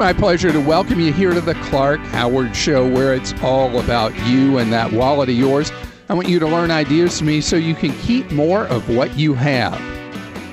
My 0.00 0.12
pleasure 0.14 0.50
to 0.50 0.60
welcome 0.60 0.98
you 0.98 1.12
here 1.12 1.34
to 1.34 1.42
the 1.42 1.52
Clark 1.56 2.00
Howard 2.00 2.56
Show, 2.56 2.90
where 2.90 3.12
it's 3.12 3.34
all 3.42 3.80
about 3.80 4.16
you 4.26 4.56
and 4.56 4.72
that 4.72 4.90
wallet 4.90 5.28
of 5.28 5.34
yours. 5.34 5.70
I 6.08 6.14
want 6.14 6.26
you 6.26 6.38
to 6.38 6.46
learn 6.46 6.70
ideas 6.70 7.18
from 7.18 7.26
me 7.26 7.42
so 7.42 7.56
you 7.56 7.74
can 7.74 7.92
keep 7.98 8.30
more 8.30 8.64
of 8.68 8.88
what 8.88 9.14
you 9.18 9.34
have. 9.34 9.74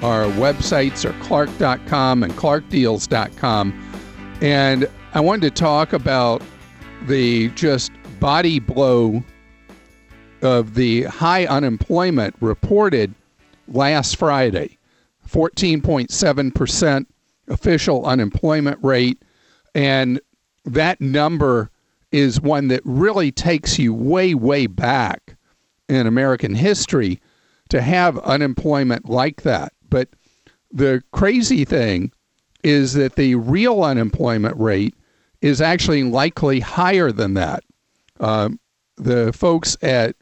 Our 0.04 0.26
websites 0.32 1.06
are 1.06 1.18
clark.com 1.24 2.24
and 2.24 2.34
clarkdeals.com. 2.34 4.38
And 4.42 4.90
I 5.14 5.22
wanted 5.22 5.44
to 5.44 5.52
talk 5.52 5.94
about 5.94 6.42
the 7.04 7.48
just 7.52 7.94
body 8.20 8.60
blow 8.60 9.24
of 10.42 10.74
the 10.74 11.04
high 11.04 11.46
unemployment 11.46 12.36
reported 12.42 13.14
last 13.70 14.18
Friday 14.18 14.78
14.7% 15.26 17.06
official 17.48 18.06
unemployment 18.06 18.84
rate. 18.84 19.24
And 19.78 20.20
that 20.66 21.00
number 21.00 21.70
is 22.12 22.42
one 22.42 22.68
that 22.70 22.82
really 22.84 23.32
takes 23.32 23.78
you 23.78 23.94
way, 23.94 24.34
way 24.34 24.66
back 24.66 25.38
in 25.88 26.08
American 26.08 26.56
history 26.56 27.22
to 27.70 27.80
have 27.80 28.18
unemployment 28.20 29.08
like 29.08 29.44
that. 29.44 29.74
But 29.88 30.10
the 30.72 31.04
crazy 31.12 31.64
thing 31.64 32.12
is 32.64 32.94
that 32.94 33.18
the 33.18 33.36
real 33.36 33.84
unemployment 33.84 34.58
rate 34.58 34.96
is 35.42 35.62
actually 35.62 36.02
likely 36.04 36.60
higher 36.60 37.12
than 37.12 37.36
that. 37.36 37.64
Um, 38.20 38.60
the 38.96 39.32
folks 39.32 39.78
at 39.84 40.16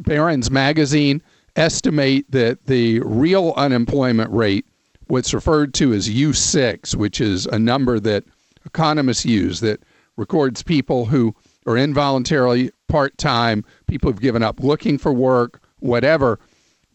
Barron's 0.00 0.50
Magazine 0.50 1.22
estimate 1.54 2.28
that 2.30 2.66
the 2.66 2.98
real 3.04 3.54
unemployment 3.56 4.32
rate, 4.32 4.66
what's 5.06 5.32
referred 5.32 5.74
to 5.74 5.92
as 5.92 6.08
U6, 6.10 6.96
which 6.96 7.20
is 7.20 7.46
a 7.46 7.58
number 7.58 8.00
that 8.00 8.24
economists 8.64 9.24
use 9.24 9.60
that 9.60 9.82
records 10.16 10.62
people 10.62 11.06
who 11.06 11.34
are 11.66 11.76
involuntarily 11.76 12.70
part 12.88 13.16
time, 13.18 13.64
people 13.86 14.10
who've 14.10 14.20
given 14.20 14.42
up 14.42 14.60
looking 14.60 14.98
for 14.98 15.12
work, 15.12 15.60
whatever, 15.80 16.38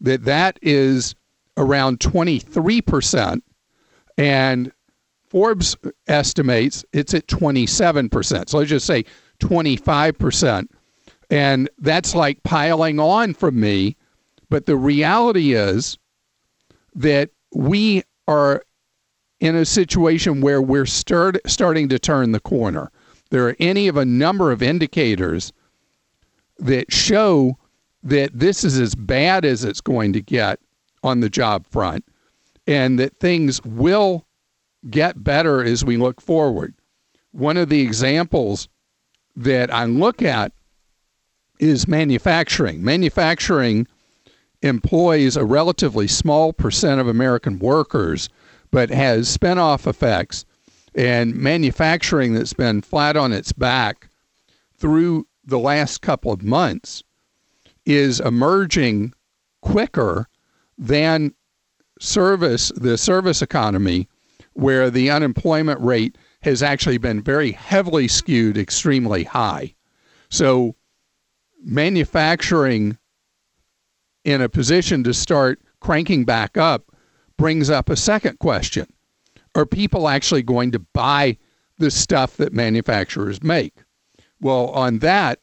that 0.00 0.24
that 0.24 0.58
is 0.62 1.14
around 1.56 2.00
23%. 2.00 3.42
And 4.16 4.72
Forbes 5.28 5.76
estimates 6.08 6.84
it's 6.92 7.14
at 7.14 7.26
27%. 7.26 8.48
So 8.48 8.58
let's 8.58 8.70
just 8.70 8.86
say 8.86 9.04
25%. 9.40 10.66
And 11.30 11.70
that's 11.78 12.14
like 12.14 12.42
piling 12.42 12.98
on 12.98 13.34
from 13.34 13.60
me. 13.60 13.96
But 14.48 14.66
the 14.66 14.76
reality 14.76 15.54
is 15.54 15.96
that 16.94 17.30
we 17.54 18.02
are 18.26 18.64
in 19.40 19.56
a 19.56 19.64
situation 19.64 20.40
where 20.40 20.62
we're 20.62 20.86
start, 20.86 21.38
starting 21.46 21.88
to 21.88 21.98
turn 21.98 22.32
the 22.32 22.40
corner. 22.40 22.90
There 23.30 23.48
are 23.48 23.56
any 23.58 23.88
of 23.88 23.96
a 23.96 24.04
number 24.04 24.52
of 24.52 24.62
indicators 24.62 25.52
that 26.58 26.92
show 26.92 27.56
that 28.02 28.38
this 28.38 28.64
is 28.64 28.78
as 28.78 28.94
bad 28.94 29.44
as 29.44 29.64
it's 29.64 29.80
going 29.80 30.12
to 30.12 30.20
get 30.20 30.60
on 31.02 31.20
the 31.20 31.30
job 31.30 31.66
front 31.66 32.04
and 32.66 32.98
that 32.98 33.18
things 33.18 33.62
will 33.64 34.26
get 34.90 35.24
better 35.24 35.62
as 35.62 35.84
we 35.84 35.96
look 35.96 36.20
forward. 36.20 36.74
One 37.32 37.56
of 37.56 37.68
the 37.68 37.80
examples 37.80 38.68
that 39.36 39.72
I 39.72 39.84
look 39.84 40.22
at 40.22 40.52
is 41.58 41.86
manufacturing. 41.86 42.82
Manufacturing 42.82 43.86
employs 44.62 45.36
a 45.36 45.44
relatively 45.44 46.06
small 46.06 46.52
percent 46.52 47.00
of 47.00 47.08
American 47.08 47.58
workers 47.58 48.28
but 48.70 48.90
has 48.90 49.36
spinoff 49.36 49.86
effects 49.86 50.44
and 50.94 51.34
manufacturing 51.34 52.34
that's 52.34 52.52
been 52.52 52.82
flat 52.82 53.16
on 53.16 53.32
its 53.32 53.52
back 53.52 54.08
through 54.76 55.26
the 55.44 55.58
last 55.58 56.02
couple 56.02 56.32
of 56.32 56.42
months 56.42 57.02
is 57.86 58.20
emerging 58.20 59.12
quicker 59.62 60.26
than 60.78 61.34
service 61.98 62.72
the 62.76 62.96
service 62.96 63.42
economy 63.42 64.08
where 64.54 64.90
the 64.90 65.10
unemployment 65.10 65.80
rate 65.80 66.16
has 66.42 66.62
actually 66.62 66.98
been 66.98 67.22
very 67.22 67.52
heavily 67.52 68.08
skewed 68.08 68.56
extremely 68.56 69.24
high. 69.24 69.74
So 70.30 70.74
manufacturing 71.62 72.96
in 74.24 74.40
a 74.40 74.48
position 74.48 75.04
to 75.04 75.14
start 75.14 75.60
cranking 75.80 76.24
back 76.24 76.56
up 76.56 76.94
brings 77.40 77.70
up 77.70 77.88
a 77.88 77.96
second 77.96 78.38
question 78.38 78.86
Are 79.54 79.64
people 79.64 80.08
actually 80.08 80.42
going 80.42 80.70
to 80.72 80.78
buy 80.78 81.38
the 81.78 81.90
stuff 81.90 82.36
that 82.36 82.52
manufacturers 82.52 83.42
make? 83.42 83.72
Well, 84.42 84.66
on 84.68 84.98
that, 84.98 85.40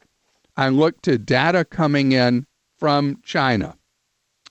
I 0.56 0.68
looked 0.68 1.02
to 1.04 1.18
data 1.18 1.64
coming 1.64 2.12
in 2.12 2.46
from 2.78 3.20
China. 3.24 3.76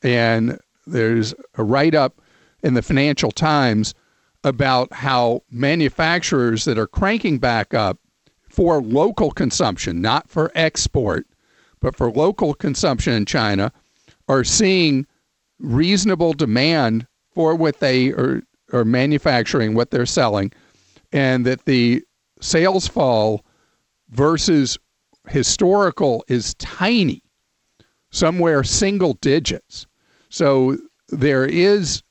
And 0.03 0.59
there's 0.85 1.33
a 1.55 1.63
write 1.63 1.95
up 1.95 2.21
in 2.63 2.73
the 2.73 2.81
Financial 2.81 3.31
Times 3.31 3.93
about 4.43 4.91
how 4.91 5.43
manufacturers 5.49 6.65
that 6.65 6.77
are 6.77 6.85
cranking 6.85 7.39
back 7.39 7.73
up 7.73 7.97
for 8.49 8.81
local 8.81 9.31
consumption, 9.31 10.01
not 10.01 10.29
for 10.29 10.51
export, 10.53 11.25
but 11.79 11.95
for 11.95 12.11
local 12.11 12.53
consumption 12.53 13.13
in 13.13 13.25
China, 13.25 13.71
are 14.27 14.43
seeing 14.43 15.07
reasonable 15.59 16.33
demand 16.33 17.07
for 17.37 17.53
what 17.53 17.79
they 17.81 18.09
are, 18.13 18.41
are 18.73 18.83
manufacturing, 18.83 19.75
what 19.75 19.91
they're 19.91 20.07
selling, 20.07 20.51
and 21.11 21.45
that 21.45 21.65
the 21.65 22.03
sales 22.41 22.87
fall 22.87 23.45
versus 24.09 24.79
historical 25.27 26.25
is 26.27 26.55
tiny, 26.55 27.21
somewhere 28.09 28.63
single 28.63 29.13
digits. 29.21 29.85
So 30.29 30.79
there 31.09 31.45
is 31.45 32.01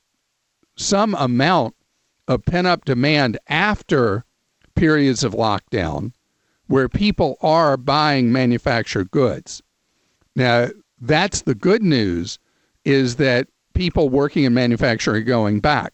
some 0.77 1.13
amount 1.15 1.75
of 2.29 2.45
pent 2.45 2.67
up 2.67 2.85
demand 2.85 3.37
after 3.49 4.23
periods 4.75 5.25
of 5.25 5.33
lockdown 5.33 6.13
where 6.67 6.87
people 6.87 7.35
are 7.41 7.75
buying 7.75 8.31
manufactured 8.31 9.11
goods. 9.11 9.61
Now, 10.37 10.69
that's 11.01 11.41
the 11.41 11.55
good 11.55 11.83
news 11.83 12.39
is 12.85 13.17
that 13.17 13.49
people 13.77 14.09
working 14.09 14.43
in 14.43 14.55
manufacturing 14.55 15.23
going 15.23 15.59
back. 15.59 15.93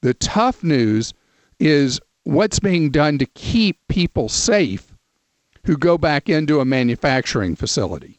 The 0.00 0.14
tough 0.14 0.64
news 0.64 1.12
is 1.58 2.00
what's 2.24 2.58
being 2.58 2.90
done 2.90 3.18
to 3.18 3.26
keep 3.26 3.76
people 3.88 4.30
safe 4.30 4.94
who 5.64 5.76
go 5.76 5.98
back 5.98 6.30
into 6.30 6.60
a 6.60 6.64
manufacturing 6.64 7.56
facility. 7.56 8.18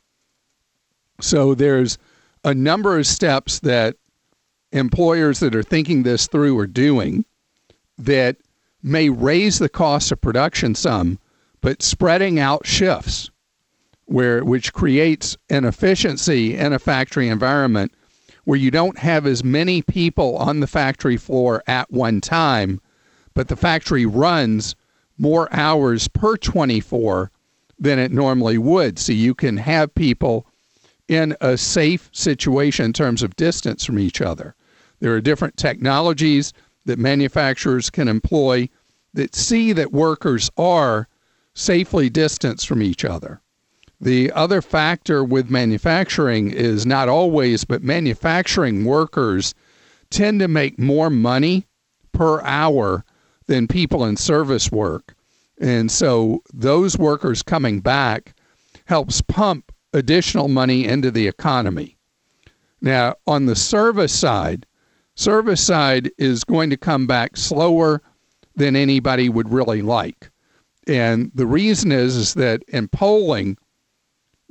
So 1.19 1.55
there's 1.55 1.97
a 2.43 2.53
number 2.53 2.99
of 2.99 3.07
steps 3.07 3.59
that 3.61 3.95
employers 4.71 5.39
that 5.39 5.55
are 5.55 5.63
thinking 5.63 6.03
this 6.03 6.27
through 6.27 6.57
are 6.59 6.67
doing 6.67 7.25
that 7.97 8.37
may 8.83 9.09
raise 9.09 9.57
the 9.57 9.69
cost 9.69 10.11
of 10.11 10.21
production 10.21 10.75
some, 10.75 11.17
but 11.59 11.81
spreading 11.81 12.39
out 12.39 12.67
shifts 12.67 13.31
where 14.05 14.43
which 14.43 14.73
creates 14.73 15.37
an 15.49 15.65
efficiency 15.65 16.55
in 16.55 16.73
a 16.73 16.79
factory 16.79 17.29
environment 17.29 17.91
where 18.43 18.57
you 18.57 18.71
don't 18.71 18.97
have 18.97 19.25
as 19.25 19.43
many 19.43 19.81
people 19.81 20.35
on 20.37 20.59
the 20.59 20.67
factory 20.67 21.17
floor 21.17 21.63
at 21.67 21.91
one 21.91 22.21
time, 22.21 22.81
but 23.33 23.47
the 23.47 23.55
factory 23.55 24.05
runs 24.05 24.75
more 25.17 25.47
hours 25.53 26.07
per 26.07 26.35
24 26.37 27.31
than 27.79 27.99
it 27.99 28.11
normally 28.11 28.57
would. 28.57 28.97
So 28.99 29.11
you 29.11 29.33
can 29.33 29.57
have 29.57 29.93
people 29.95 30.45
in 31.07 31.35
a 31.41 31.57
safe 31.57 32.09
situation 32.13 32.85
in 32.85 32.93
terms 32.93 33.21
of 33.21 33.35
distance 33.35 33.83
from 33.85 33.99
each 33.99 34.21
other. 34.21 34.55
There 34.99 35.13
are 35.13 35.21
different 35.21 35.57
technologies 35.57 36.53
that 36.85 36.99
manufacturers 36.99 37.89
can 37.89 38.07
employ 38.07 38.69
that 39.13 39.35
see 39.35 39.73
that 39.73 39.91
workers 39.91 40.49
are 40.57 41.07
safely 41.53 42.09
distanced 42.09 42.67
from 42.67 42.81
each 42.81 43.03
other. 43.03 43.41
The 44.01 44.31
other 44.31 44.63
factor 44.63 45.23
with 45.23 45.51
manufacturing 45.51 46.49
is 46.49 46.87
not 46.87 47.07
always, 47.07 47.63
but 47.63 47.83
manufacturing 47.83 48.83
workers 48.83 49.53
tend 50.09 50.39
to 50.39 50.47
make 50.47 50.79
more 50.79 51.11
money 51.11 51.67
per 52.11 52.41
hour 52.41 53.05
than 53.45 53.67
people 53.67 54.03
in 54.03 54.17
service 54.17 54.71
work. 54.71 55.13
And 55.59 55.91
so 55.91 56.41
those 56.51 56.97
workers 56.97 57.43
coming 57.43 57.79
back 57.79 58.33
helps 58.85 59.21
pump 59.21 59.71
additional 59.93 60.47
money 60.47 60.85
into 60.85 61.11
the 61.11 61.27
economy. 61.27 61.95
Now, 62.81 63.15
on 63.27 63.45
the 63.45 63.55
service 63.55 64.11
side, 64.11 64.65
service 65.13 65.63
side 65.63 66.09
is 66.17 66.43
going 66.43 66.71
to 66.71 66.77
come 66.77 67.05
back 67.05 67.37
slower 67.37 68.01
than 68.55 68.75
anybody 68.75 69.29
would 69.29 69.51
really 69.51 69.83
like. 69.83 70.31
And 70.87 71.31
the 71.35 71.45
reason 71.45 71.91
is, 71.91 72.15
is 72.15 72.33
that 72.33 72.63
in 72.69 72.87
polling, 72.87 73.57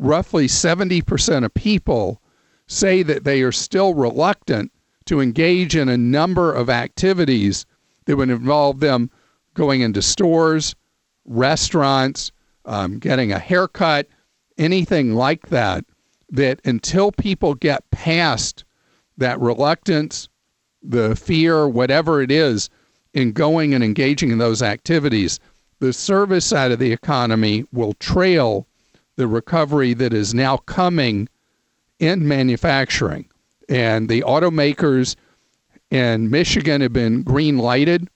roughly 0.00 0.46
70% 0.46 1.44
of 1.44 1.52
people 1.52 2.22
say 2.66 3.02
that 3.02 3.24
they 3.24 3.42
are 3.42 3.52
still 3.52 3.94
reluctant 3.94 4.72
to 5.04 5.20
engage 5.20 5.76
in 5.76 5.88
a 5.88 5.96
number 5.96 6.52
of 6.52 6.70
activities 6.70 7.66
that 8.06 8.16
would 8.16 8.30
involve 8.30 8.80
them 8.80 9.10
going 9.54 9.82
into 9.82 10.00
stores, 10.00 10.74
restaurants, 11.26 12.32
um, 12.64 12.98
getting 12.98 13.30
a 13.30 13.38
haircut, 13.38 14.06
anything 14.56 15.14
like 15.14 15.48
that, 15.48 15.84
that 16.30 16.60
until 16.64 17.12
people 17.12 17.54
get 17.54 17.90
past 17.90 18.64
that 19.18 19.38
reluctance, 19.38 20.28
the 20.82 21.14
fear, 21.14 21.68
whatever 21.68 22.22
it 22.22 22.30
is, 22.30 22.70
in 23.12 23.32
going 23.32 23.74
and 23.74 23.84
engaging 23.84 24.30
in 24.30 24.38
those 24.38 24.62
activities, 24.62 25.40
the 25.80 25.92
service 25.92 26.46
side 26.46 26.72
of 26.72 26.78
the 26.78 26.92
economy 26.92 27.64
will 27.72 27.92
trail 27.94 28.66
the 29.20 29.26
recovery 29.26 29.92
that 29.92 30.14
is 30.14 30.32
now 30.32 30.56
coming 30.56 31.28
in 31.98 32.26
manufacturing. 32.26 33.28
And 33.68 34.08
the 34.08 34.22
automakers 34.22 35.14
in 35.90 36.30
Michigan 36.30 36.80
have 36.80 36.94
been 36.94 37.22
green 37.22 37.58
lighted 37.58 38.08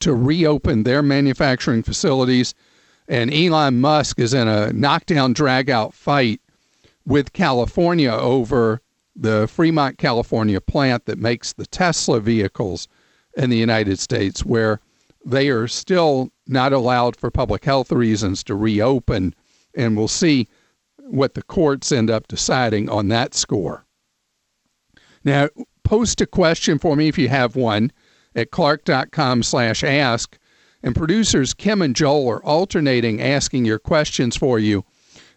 to 0.00 0.14
reopen 0.14 0.82
their 0.82 1.00
manufacturing 1.00 1.82
facilities. 1.82 2.54
And 3.08 3.32
Elon 3.32 3.80
Musk 3.80 4.18
is 4.20 4.34
in 4.34 4.48
a 4.48 4.70
knockdown, 4.74 5.32
drag 5.32 5.70
out 5.70 5.94
fight 5.94 6.42
with 7.06 7.32
California 7.32 8.12
over 8.12 8.82
the 9.16 9.48
Fremont, 9.48 9.96
California 9.96 10.60
plant 10.60 11.06
that 11.06 11.18
makes 11.18 11.54
the 11.54 11.64
Tesla 11.64 12.20
vehicles 12.20 12.86
in 13.34 13.48
the 13.48 13.56
United 13.56 13.98
States, 13.98 14.44
where 14.44 14.78
they 15.24 15.48
are 15.48 15.66
still 15.66 16.28
not 16.46 16.74
allowed 16.74 17.16
for 17.16 17.30
public 17.30 17.64
health 17.64 17.90
reasons 17.90 18.44
to 18.44 18.54
reopen 18.54 19.34
and 19.76 19.96
we'll 19.96 20.08
see 20.08 20.48
what 20.98 21.34
the 21.34 21.42
courts 21.42 21.92
end 21.92 22.10
up 22.10 22.26
deciding 22.26 22.88
on 22.88 23.08
that 23.08 23.34
score. 23.34 23.84
Now, 25.24 25.48
post 25.84 26.20
a 26.20 26.26
question 26.26 26.78
for 26.78 26.96
me 26.96 27.08
if 27.08 27.18
you 27.18 27.28
have 27.28 27.56
one 27.56 27.92
at 28.34 28.50
clark.com 28.50 29.42
slash 29.42 29.84
ask. 29.84 30.38
And 30.82 30.94
producers 30.94 31.54
Kim 31.54 31.82
and 31.82 31.96
Joel 31.96 32.28
are 32.28 32.44
alternating 32.44 33.20
asking 33.20 33.64
your 33.64 33.78
questions 33.78 34.36
for 34.36 34.58
you. 34.58 34.84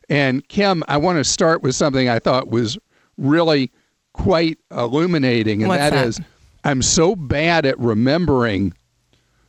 And 0.10 0.48
Kim, 0.48 0.84
I 0.88 0.98
want 0.98 1.18
to 1.18 1.24
start 1.24 1.62
with 1.62 1.76
something 1.76 2.10
I 2.10 2.20
thought 2.20 2.50
was 2.50 2.78
really 3.18 3.72
quite 4.14 4.58
illuminating, 4.72 5.62
and 5.62 5.70
What's 5.70 5.80
that 5.80 5.94
that? 5.94 6.08
is 6.08 6.22
I'm 6.64 6.82
so 6.82 7.16
bad 7.16 7.66
at 7.66 7.80
remembering 7.80 8.74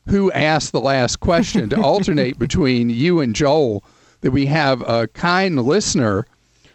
who 0.07 0.31
asked 0.33 0.73
the 0.73 0.81
last 0.81 1.21
question 1.21 1.69
to 1.71 1.81
alternate 1.83 2.39
between 2.39 2.91
you 2.91 3.21
and 3.21 3.35
Joel 3.35 3.85
that 4.21 4.31
we 4.31 4.47
have 4.47 4.83
a 4.83 5.09
kind 5.09 5.61
listener 5.63 6.27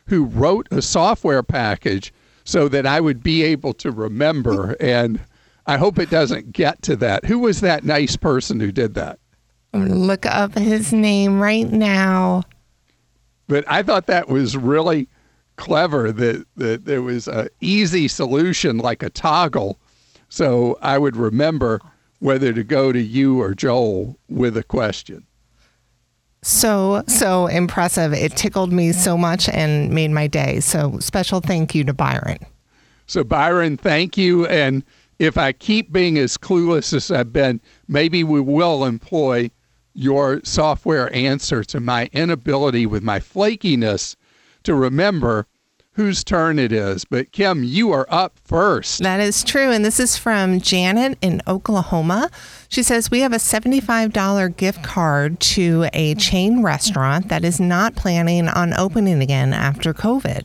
who 0.07 0.25
wrote 0.25 0.67
a 0.71 0.81
software 0.81 1.43
package 1.43 2.13
so 2.43 2.67
that 2.69 2.85
I 2.85 3.01
would 3.01 3.23
be 3.23 3.43
able 3.43 3.73
to 3.75 3.91
remember. 3.91 4.75
And 4.79 5.19
I 5.65 5.77
hope 5.77 5.97
it 5.97 6.09
doesn't 6.09 6.51
get 6.51 6.81
to 6.83 6.95
that. 6.97 7.25
Who 7.25 7.39
was 7.39 7.61
that 7.61 7.83
nice 7.83 8.15
person 8.15 8.59
who 8.59 8.71
did 8.71 8.93
that? 8.95 9.19
I'm 9.73 9.81
going 9.81 9.91
to 9.91 9.97
look 9.97 10.25
up 10.25 10.57
his 10.57 10.93
name 10.93 11.39
right 11.39 11.69
now. 11.69 12.43
But 13.47 13.65
I 13.67 13.83
thought 13.83 14.07
that 14.07 14.29
was 14.29 14.55
really 14.55 15.09
clever 15.57 16.11
that, 16.11 16.45
that 16.55 16.85
there 16.85 17.01
was 17.01 17.27
a 17.27 17.49
easy 17.61 18.07
solution 18.07 18.77
like 18.77 19.03
a 19.03 19.09
toggle. 19.09 19.79
So 20.29 20.77
I 20.81 20.97
would 20.97 21.15
remember 21.15 21.81
whether 22.19 22.53
to 22.53 22.63
go 22.63 22.91
to 22.91 23.01
you 23.01 23.41
or 23.41 23.53
Joel 23.53 24.17
with 24.29 24.57
a 24.57 24.63
question. 24.63 25.25
So, 26.45 27.03
so 27.07 27.47
impressive. 27.47 28.13
It 28.13 28.37
tickled 28.37 28.71
me 28.71 28.91
so 28.91 29.17
much 29.17 29.49
and 29.49 29.89
made 29.89 30.11
my 30.11 30.27
day. 30.27 30.59
So, 30.59 30.99
special 30.99 31.41
thank 31.41 31.73
you 31.73 31.83
to 31.85 31.91
Byron. 31.91 32.37
So, 33.07 33.23
Byron, 33.23 33.77
thank 33.77 34.15
you. 34.15 34.45
And 34.45 34.83
if 35.17 35.39
I 35.39 35.53
keep 35.53 35.91
being 35.91 36.19
as 36.19 36.37
clueless 36.37 36.93
as 36.93 37.09
I've 37.09 37.33
been, 37.33 37.61
maybe 37.87 38.23
we 38.23 38.41
will 38.41 38.85
employ 38.85 39.49
your 39.95 40.39
software 40.43 41.11
answer 41.15 41.63
to 41.63 41.79
my 41.79 42.11
inability 42.13 42.85
with 42.85 43.01
my 43.01 43.19
flakiness 43.19 44.15
to 44.65 44.75
remember 44.75 45.47
whose 45.95 46.23
turn 46.23 46.59
it 46.59 46.71
is. 46.71 47.05
But, 47.05 47.31
Kim, 47.31 47.63
you 47.63 47.91
are 47.91 48.05
up 48.09 48.37
first. 48.43 49.01
That 49.01 49.19
is 49.19 49.43
true. 49.43 49.71
And 49.71 49.83
this 49.83 49.99
is 49.99 50.17
from 50.17 50.59
Janet 50.59 51.17
in 51.21 51.41
Oklahoma. 51.47 52.29
She 52.69 52.83
says, 52.83 53.09
We 53.09 53.21
have 53.21 53.33
a 53.33 53.37
$75 53.37 54.57
gift 54.57 54.83
card 54.83 55.39
to 55.39 55.87
a 55.93 56.15
chain 56.15 56.61
restaurant 56.61 57.29
that 57.29 57.43
is 57.43 57.59
not 57.59 57.95
planning 57.95 58.47
on 58.47 58.73
opening 58.73 59.21
again 59.21 59.53
after 59.53 59.93
COVID. 59.93 60.43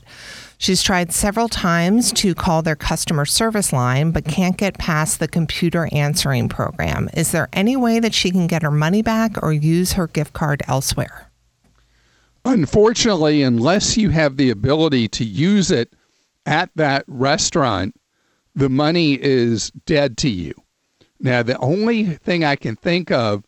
She's 0.59 0.83
tried 0.83 1.11
several 1.11 1.49
times 1.49 2.13
to 2.13 2.35
call 2.35 2.61
their 2.61 2.77
customer 2.77 3.25
service 3.25 3.73
line, 3.73 4.11
but 4.11 4.27
can't 4.27 4.59
get 4.59 4.77
past 4.77 5.19
the 5.19 5.27
computer 5.27 5.89
answering 5.91 6.51
program. 6.51 7.09
Is 7.15 7.33
there 7.33 7.49
any 7.55 7.77
way 7.77 7.99
that 7.99 8.13
she 8.13 8.31
can 8.31 8.47
get 8.47 8.63
her 8.63 8.71
money 8.71 9.01
back 9.01 9.43
or 9.43 9.55
use 9.55 9.95
her 9.95 10.07
gift 10.07 10.35
card 10.35 10.63
elsewhere? 10.69 11.30
Unfortunately, 12.45 13.43
unless 13.43 13.97
you 13.97 14.11
have 14.11 14.37
the 14.37 14.51
ability 14.51 15.09
to 15.09 15.25
use 15.25 15.71
it 15.71 15.93
at 16.47 16.71
that 16.75 17.05
restaurant, 17.07 17.95
the 18.55 18.69
money 18.69 19.15
is 19.21 19.71
dead 19.87 20.17
to 20.19 20.29
you. 20.29 20.55
Now, 21.21 21.43
the 21.43 21.59
only 21.59 22.05
thing 22.05 22.45
I 22.45 22.57
can 22.57 22.77
think 22.77 23.11
of 23.11 23.45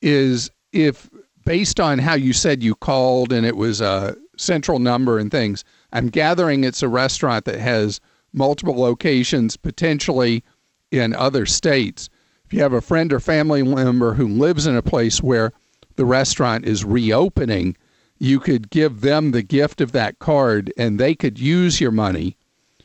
is 0.00 0.50
if, 0.72 1.10
based 1.44 1.80
on 1.80 1.98
how 1.98 2.14
you 2.14 2.32
said 2.32 2.62
you 2.62 2.74
called 2.74 3.32
and 3.32 3.44
it 3.44 3.56
was 3.56 3.80
a 3.80 4.16
central 4.36 4.78
number 4.78 5.18
and 5.18 5.30
things, 5.30 5.64
I'm 5.92 6.08
gathering 6.08 6.62
it's 6.62 6.82
a 6.82 6.88
restaurant 6.88 7.44
that 7.46 7.58
has 7.58 8.00
multiple 8.32 8.78
locations, 8.78 9.56
potentially 9.56 10.44
in 10.92 11.14
other 11.14 11.46
states. 11.46 12.08
If 12.44 12.52
you 12.52 12.62
have 12.62 12.72
a 12.72 12.80
friend 12.80 13.12
or 13.12 13.20
family 13.20 13.62
member 13.62 14.14
who 14.14 14.28
lives 14.28 14.66
in 14.66 14.76
a 14.76 14.82
place 14.82 15.20
where 15.20 15.52
the 15.96 16.04
restaurant 16.04 16.64
is 16.64 16.84
reopening, 16.84 17.76
you 18.20 18.38
could 18.38 18.70
give 18.70 19.00
them 19.00 19.30
the 19.30 19.42
gift 19.42 19.80
of 19.80 19.92
that 19.92 20.18
card 20.18 20.72
and 20.76 21.00
they 21.00 21.14
could 21.14 21.38
use 21.38 21.80
your 21.80 21.90
money. 21.90 22.36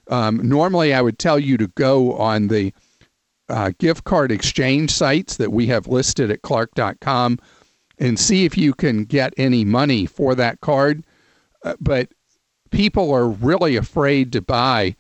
Um, 0.08 0.48
normally, 0.48 0.94
I 0.94 1.02
would 1.02 1.20
tell 1.20 1.38
you 1.38 1.58
to 1.58 1.68
go 1.68 2.14
on 2.14 2.48
the 2.48 2.74
uh, 3.50 3.72
gift 3.78 4.06
card 4.06 4.32
exchange 4.32 4.92
sites 4.92 5.38
that 5.38 5.52
we 5.52 5.68
have 5.68 5.88
listed 5.88 6.32
at 6.32 6.42
clark.com 6.42 7.38
and 8.00 8.20
see 8.20 8.46
if 8.46 8.58
you 8.58 8.74
can 8.74 9.04
get 9.04 9.34
any 9.38 9.66
money 9.66 10.06
for 10.06 10.36
that 10.36 10.62
card. 10.62 11.04
Uh, 11.64 11.76
but 11.80 12.10
people 12.72 13.12
are 13.14 13.28
really 13.28 13.76
afraid 13.76 14.32
to 14.32 14.42
buy 14.42 14.96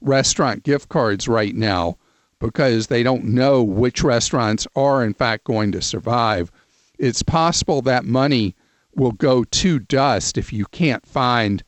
restaurant 0.00 0.62
gift 0.62 0.88
cards 0.88 1.26
right 1.26 1.54
now 1.54 1.98
because 2.38 2.86
they 2.86 3.02
don't 3.02 3.24
know 3.24 3.62
which 3.62 4.02
restaurants 4.02 4.66
are, 4.76 5.04
in 5.04 5.14
fact, 5.14 5.44
going 5.44 5.72
to 5.72 5.82
survive. 5.82 6.50
It's 6.98 7.22
possible 7.22 7.82
that 7.82 8.04
money 8.04 8.54
will 8.94 9.12
go 9.12 9.44
to 9.44 9.78
dust 9.78 10.36
if 10.36 10.52
you 10.52 10.66
can't 10.66 11.06
find 11.06 11.62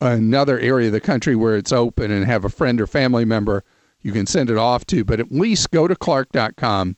another 0.00 0.58
area 0.58 0.88
of 0.88 0.92
the 0.92 1.00
country 1.00 1.34
where 1.36 1.56
it's 1.56 1.72
open 1.72 2.10
and 2.10 2.24
have 2.26 2.44
a 2.44 2.50
friend 2.50 2.80
or 2.80 2.86
family 2.86 3.24
member 3.24 3.64
you 4.06 4.12
can 4.12 4.26
send 4.26 4.50
it 4.50 4.56
off 4.56 4.86
to. 4.86 5.04
But 5.04 5.18
at 5.18 5.32
least 5.32 5.72
go 5.72 5.88
to 5.88 5.96
clark.com, 5.96 6.96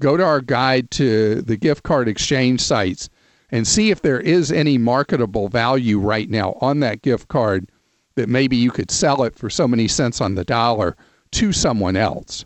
go 0.00 0.16
to 0.16 0.24
our 0.24 0.40
guide 0.40 0.90
to 0.92 1.40
the 1.40 1.56
gift 1.56 1.84
card 1.84 2.08
exchange 2.08 2.60
sites, 2.60 3.08
and 3.50 3.66
see 3.66 3.90
if 3.90 4.02
there 4.02 4.18
is 4.18 4.50
any 4.50 4.76
marketable 4.76 5.48
value 5.48 6.00
right 6.00 6.28
now 6.28 6.56
on 6.60 6.80
that 6.80 7.02
gift 7.02 7.28
card 7.28 7.70
that 8.16 8.28
maybe 8.28 8.56
you 8.56 8.72
could 8.72 8.90
sell 8.90 9.22
it 9.22 9.36
for 9.36 9.48
so 9.48 9.68
many 9.68 9.86
cents 9.86 10.20
on 10.20 10.34
the 10.34 10.44
dollar 10.44 10.96
to 11.30 11.52
someone 11.52 11.96
else. 11.96 12.44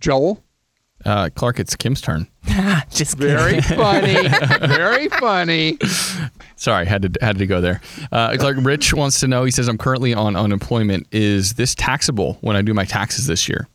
Joel? 0.00 0.42
Uh, 1.06 1.30
Clark, 1.34 1.60
it's 1.60 1.76
Kim's 1.76 2.00
turn. 2.00 2.26
Just 2.90 3.16
kidding. 3.18 3.36
Very 3.36 3.60
funny. 3.60 4.28
Very 4.66 5.08
funny. 5.08 5.78
Sorry, 6.56 6.84
had 6.84 7.02
to 7.02 7.24
had 7.24 7.38
to 7.38 7.46
go 7.46 7.60
there. 7.60 7.80
Uh, 8.10 8.36
Clark 8.38 8.56
Rich 8.60 8.92
wants 8.92 9.20
to 9.20 9.28
know. 9.28 9.44
He 9.44 9.50
says, 9.50 9.68
"I'm 9.68 9.78
currently 9.78 10.12
on 10.14 10.34
unemployment. 10.36 11.06
Is 11.12 11.54
this 11.54 11.74
taxable 11.74 12.38
when 12.40 12.56
I 12.56 12.62
do 12.62 12.74
my 12.74 12.84
taxes 12.84 13.26
this 13.26 13.48
year?" 13.48 13.68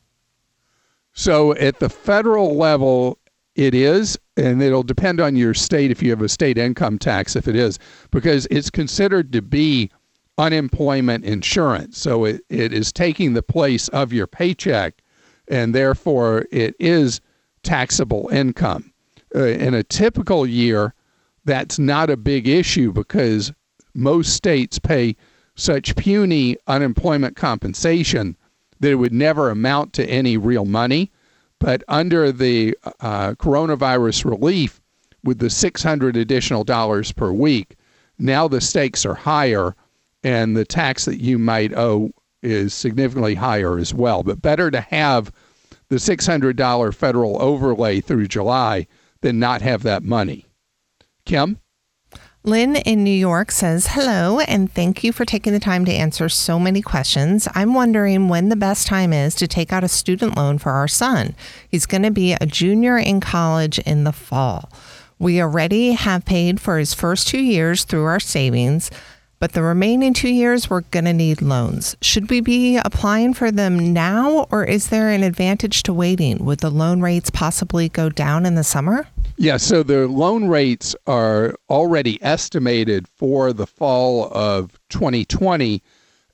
So 1.13 1.53
at 1.55 1.79
the 1.79 1.89
federal 1.89 2.57
level, 2.57 3.17
it 3.55 3.73
is. 3.73 4.17
and 4.37 4.61
it'll 4.61 4.83
depend 4.83 5.19
on 5.19 5.35
your 5.35 5.53
state 5.53 5.91
if 5.91 6.01
you 6.01 6.09
have 6.09 6.21
a 6.21 6.29
state 6.29 6.57
income 6.57 6.97
tax, 6.97 7.35
if 7.35 7.47
it 7.47 7.55
is, 7.55 7.79
because 8.09 8.47
it's 8.49 8.69
considered 8.69 9.31
to 9.33 9.41
be 9.41 9.91
unemployment 10.37 11.23
insurance. 11.25 11.97
So 11.97 12.25
it, 12.25 12.41
it 12.49 12.73
is 12.73 12.91
taking 12.91 13.33
the 13.33 13.43
place 13.43 13.87
of 13.89 14.11
your 14.13 14.25
paycheck, 14.27 15.00
and 15.51 15.75
therefore 15.75 16.45
it 16.51 16.75
is 16.79 17.21
taxable 17.61 18.29
income. 18.31 18.91
Uh, 19.35 19.43
in 19.43 19.73
a 19.73 19.83
typical 19.83 20.47
year, 20.47 20.95
that's 21.45 21.77
not 21.77 22.09
a 22.09 22.17
big 22.17 22.47
issue 22.47 22.91
because 22.91 23.51
most 23.93 24.33
states 24.33 24.79
pay 24.79 25.15
such 25.55 25.95
puny 25.95 26.57
unemployment 26.67 27.35
compensation 27.35 28.35
that 28.79 28.91
it 28.91 28.95
would 28.95 29.13
never 29.13 29.49
amount 29.49 29.93
to 29.93 30.09
any 30.09 30.37
real 30.37 30.65
money. 30.65 31.11
But 31.59 31.83
under 31.87 32.31
the 32.31 32.75
uh, 33.01 33.33
coronavirus 33.33 34.25
relief, 34.25 34.81
with 35.23 35.37
the 35.37 35.51
600 35.51 36.17
additional 36.17 36.63
dollars 36.63 37.11
per 37.11 37.31
week, 37.31 37.75
now 38.17 38.47
the 38.47 38.61
stakes 38.61 39.05
are 39.05 39.13
higher 39.13 39.75
and 40.23 40.55
the 40.55 40.65
tax 40.65 41.05
that 41.05 41.21
you 41.21 41.37
might 41.37 41.73
owe 41.73 42.11
is 42.41 42.73
significantly 42.73 43.35
higher 43.35 43.77
as 43.77 43.93
well. 43.93 44.23
But 44.23 44.41
better 44.41 44.71
to 44.71 44.81
have 44.81 45.31
the 45.91 45.97
$600 45.97 46.95
federal 46.95 47.41
overlay 47.41 47.99
through 47.99 48.25
July 48.25 48.87
than 49.19 49.39
not 49.39 49.61
have 49.61 49.83
that 49.83 50.03
money. 50.03 50.45
Kim? 51.25 51.59
Lynn 52.45 52.77
in 52.77 53.03
New 53.03 53.11
York 53.11 53.51
says, 53.51 53.87
Hello, 53.87 54.39
and 54.39 54.71
thank 54.71 55.03
you 55.03 55.11
for 55.11 55.25
taking 55.25 55.51
the 55.51 55.59
time 55.59 55.83
to 55.83 55.91
answer 55.91 56.29
so 56.29 56.57
many 56.57 56.81
questions. 56.81 57.45
I'm 57.55 57.73
wondering 57.73 58.29
when 58.29 58.47
the 58.47 58.55
best 58.55 58.87
time 58.87 59.11
is 59.11 59.35
to 59.35 59.49
take 59.49 59.73
out 59.73 59.83
a 59.83 59.89
student 59.89 60.37
loan 60.37 60.59
for 60.59 60.71
our 60.71 60.87
son. 60.87 61.35
He's 61.67 61.85
going 61.85 62.03
to 62.03 62.09
be 62.09 62.33
a 62.33 62.45
junior 62.45 62.97
in 62.97 63.19
college 63.19 63.77
in 63.79 64.05
the 64.05 64.13
fall. 64.13 64.71
We 65.19 65.41
already 65.41 65.91
have 65.91 66.23
paid 66.23 66.61
for 66.61 66.79
his 66.79 66.93
first 66.93 67.27
two 67.27 67.41
years 67.41 67.83
through 67.83 68.05
our 68.05 68.21
savings, 68.21 68.91
but 69.41 69.53
the 69.53 69.63
remaining 69.63 70.13
two 70.13 70.29
years 70.29 70.69
we're 70.69 70.81
going 70.91 71.05
to 71.05 71.11
need 71.11 71.41
loans. 71.41 71.97
Should 71.99 72.29
we 72.29 72.41
be 72.41 72.77
applying 72.77 73.33
for 73.33 73.49
them 73.49 73.91
now, 73.91 74.45
or 74.51 74.63
is 74.63 74.89
there 74.89 75.09
an 75.09 75.23
advantage 75.23 75.81
to 75.83 75.93
waiting? 75.93 76.45
Would 76.45 76.59
the 76.59 76.69
loan 76.69 77.01
rates 77.01 77.31
possibly 77.31 77.89
go 77.89 78.07
down 78.07 78.45
in 78.45 78.53
the 78.53 78.63
summer? 78.63 79.07
Yeah, 79.37 79.57
so 79.57 79.81
the 79.81 80.07
loan 80.07 80.47
rates 80.47 80.95
are 81.07 81.55
already 81.71 82.21
estimated 82.21 83.07
for 83.07 83.51
the 83.51 83.65
fall 83.65 84.29
of 84.31 84.79
2020, 84.89 85.81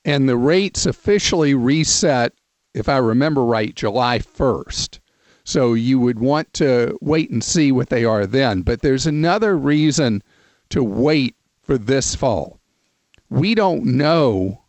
and 0.04 0.28
the 0.28 0.36
rates 0.36 0.84
officially 0.84 1.54
reset, 1.54 2.34
if 2.74 2.90
I 2.90 2.98
remember 2.98 3.42
right, 3.42 3.74
July 3.74 4.18
1st. 4.18 4.98
So 5.44 5.72
you 5.72 5.98
would 5.98 6.18
want 6.18 6.52
to 6.54 6.98
wait 7.00 7.30
and 7.30 7.42
see 7.42 7.72
what 7.72 7.88
they 7.88 8.04
are 8.04 8.26
then. 8.26 8.60
But 8.60 8.82
there's 8.82 9.06
another 9.06 9.56
reason 9.56 10.22
to 10.68 10.84
wait 10.84 11.36
for 11.62 11.78
this 11.78 12.14
fall. 12.14 12.57
We 13.30 13.54
don't 13.54 13.84
know 13.84 14.62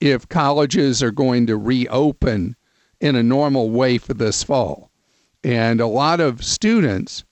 if 0.00 0.28
colleges 0.28 1.02
are 1.02 1.10
going 1.10 1.46
to 1.46 1.56
reopen 1.56 2.56
in 3.00 3.14
a 3.14 3.22
normal 3.22 3.70
way 3.70 3.98
for 3.98 4.14
this 4.14 4.42
fall. 4.42 4.90
And 5.44 5.80
a 5.80 5.86
lot 5.86 6.20
of 6.20 6.44
students 6.44 7.24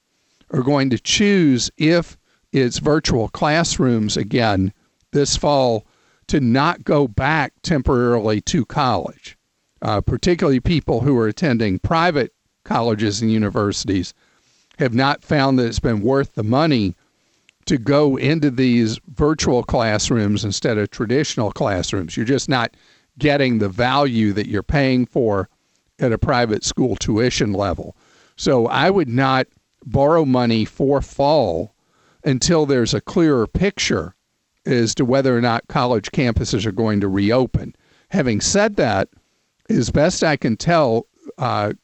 are 0.51 0.63
going 0.63 0.91
to 0.91 0.99
choose, 0.99 1.71
if 1.77 2.17
it's 2.53 2.79
virtual 2.79 3.29
classrooms 3.29 4.17
again 4.17 4.73
this 5.13 5.37
fall, 5.37 5.87
to 6.29 6.41
not 6.41 6.85
go 6.85 7.09
back 7.09 7.53
temporarily 7.63 8.41
to 8.43 8.65
college, 8.65 9.37
uh, 9.83 10.01
particularly 10.01 10.61
people 10.61 11.01
who 11.01 11.19
are 11.19 11.29
attending 11.29 11.79
private 11.79 12.33
colleges 12.65 13.21
and 13.21 13.31
universities 13.31 14.15
have 14.79 14.95
not 14.95 15.23
found 15.23 15.59
that 15.59 15.67
it's 15.67 15.81
been 15.81 16.01
worth 16.01 16.35
the 16.35 16.43
money 16.43 16.95
to 17.67 17.79
go 17.79 18.17
into 18.17 18.51
these 18.51 18.99
virtual 19.15 19.63
classrooms 19.63 20.45
instead 20.45 20.79
of 20.79 20.91
traditional 20.91 21.53
classrooms. 21.53 22.17
You're 22.17 22.27
just 22.27 22.49
not 22.49 22.77
getting 23.19 23.59
the 23.59 23.69
value 23.69 24.33
that 24.33 24.49
you're 24.49 24.63
paying 24.63 25.07
for 25.07 25.49
at 25.99 26.13
a 26.13 26.19
private 26.19 26.65
school 26.65 26.97
tuition 26.97 27.53
level. 27.53 27.97
So 28.37 28.67
I 28.67 28.91
would 28.91 29.09
not 29.09 29.47
borrow 29.85 30.25
money 30.25 30.65
for 30.65 31.01
fall 31.01 31.75
until 32.25 32.67
there's 32.67 32.95
a 32.95 33.01
clearer 33.01 33.47
picture 33.47 34.15
as 34.67 34.95
to 34.95 35.05
whether 35.05 35.37
or 35.37 35.41
not 35.41 35.69
college 35.69 36.11
campuses 36.11 36.67
are 36.67 36.73
going 36.73 37.01
to 37.01 37.09
reopen. 37.09 37.77
Having 38.09 38.41
said 38.41 38.77
that, 38.77 39.09
as 39.69 39.91
best 39.91 40.25
I 40.25 40.37
can 40.37 40.57
tell, 40.57 41.07
uh, 41.39 41.75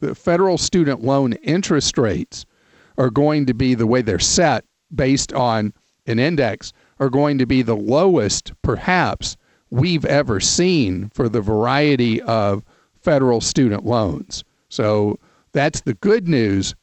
the 0.00 0.14
federal 0.14 0.58
student 0.58 1.02
loan 1.02 1.34
interest 1.34 1.98
rates 1.98 2.46
are 2.96 3.10
going 3.10 3.46
to 3.46 3.54
be 3.54 3.74
the 3.74 3.86
way 3.86 4.02
they're 4.02 4.18
set 4.18 4.64
based 4.94 5.32
on 5.32 5.72
an 6.06 6.18
index 6.18 6.72
are 6.98 7.10
going 7.10 7.38
to 7.38 7.46
be 7.46 7.62
the 7.62 7.76
lowest 7.76 8.52
perhaps 8.62 9.36
we've 9.70 10.04
ever 10.04 10.40
seen 10.40 11.10
for 11.10 11.28
the 11.28 11.40
variety 11.40 12.20
of 12.22 12.64
federal 13.00 13.40
student 13.40 13.84
loans. 13.84 14.44
So 14.68 15.18
that's 15.52 15.82
the 15.82 15.94
good 15.94 16.28
news 16.28 16.74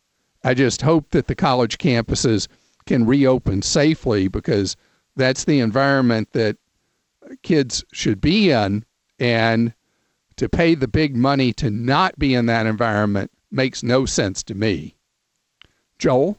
I 0.43 0.53
just 0.53 0.83
hope 0.83 1.09
that 1.09 1.27
the 1.27 1.35
college 1.35 1.79
campuses 1.79 2.47
can 2.85 3.07
reopen 3.07 3.63
safely 3.63 4.27
because 4.27 4.75
that's 5.15 5.45
the 5.45 5.59
environment 5.59 6.33
that 6.33 6.57
kids 7.41 7.83
should 7.91 8.21
be 8.21 8.51
in. 8.51 8.85
And 9.17 9.73
to 10.35 10.47
pay 10.47 10.75
the 10.75 10.87
big 10.87 11.15
money 11.15 11.51
to 11.53 11.71
not 11.71 12.19
be 12.19 12.35
in 12.35 12.45
that 12.45 12.67
environment 12.67 13.31
makes 13.49 13.81
no 13.81 14.05
sense 14.05 14.43
to 14.43 14.53
me. 14.53 14.95
Joel? 15.97 16.37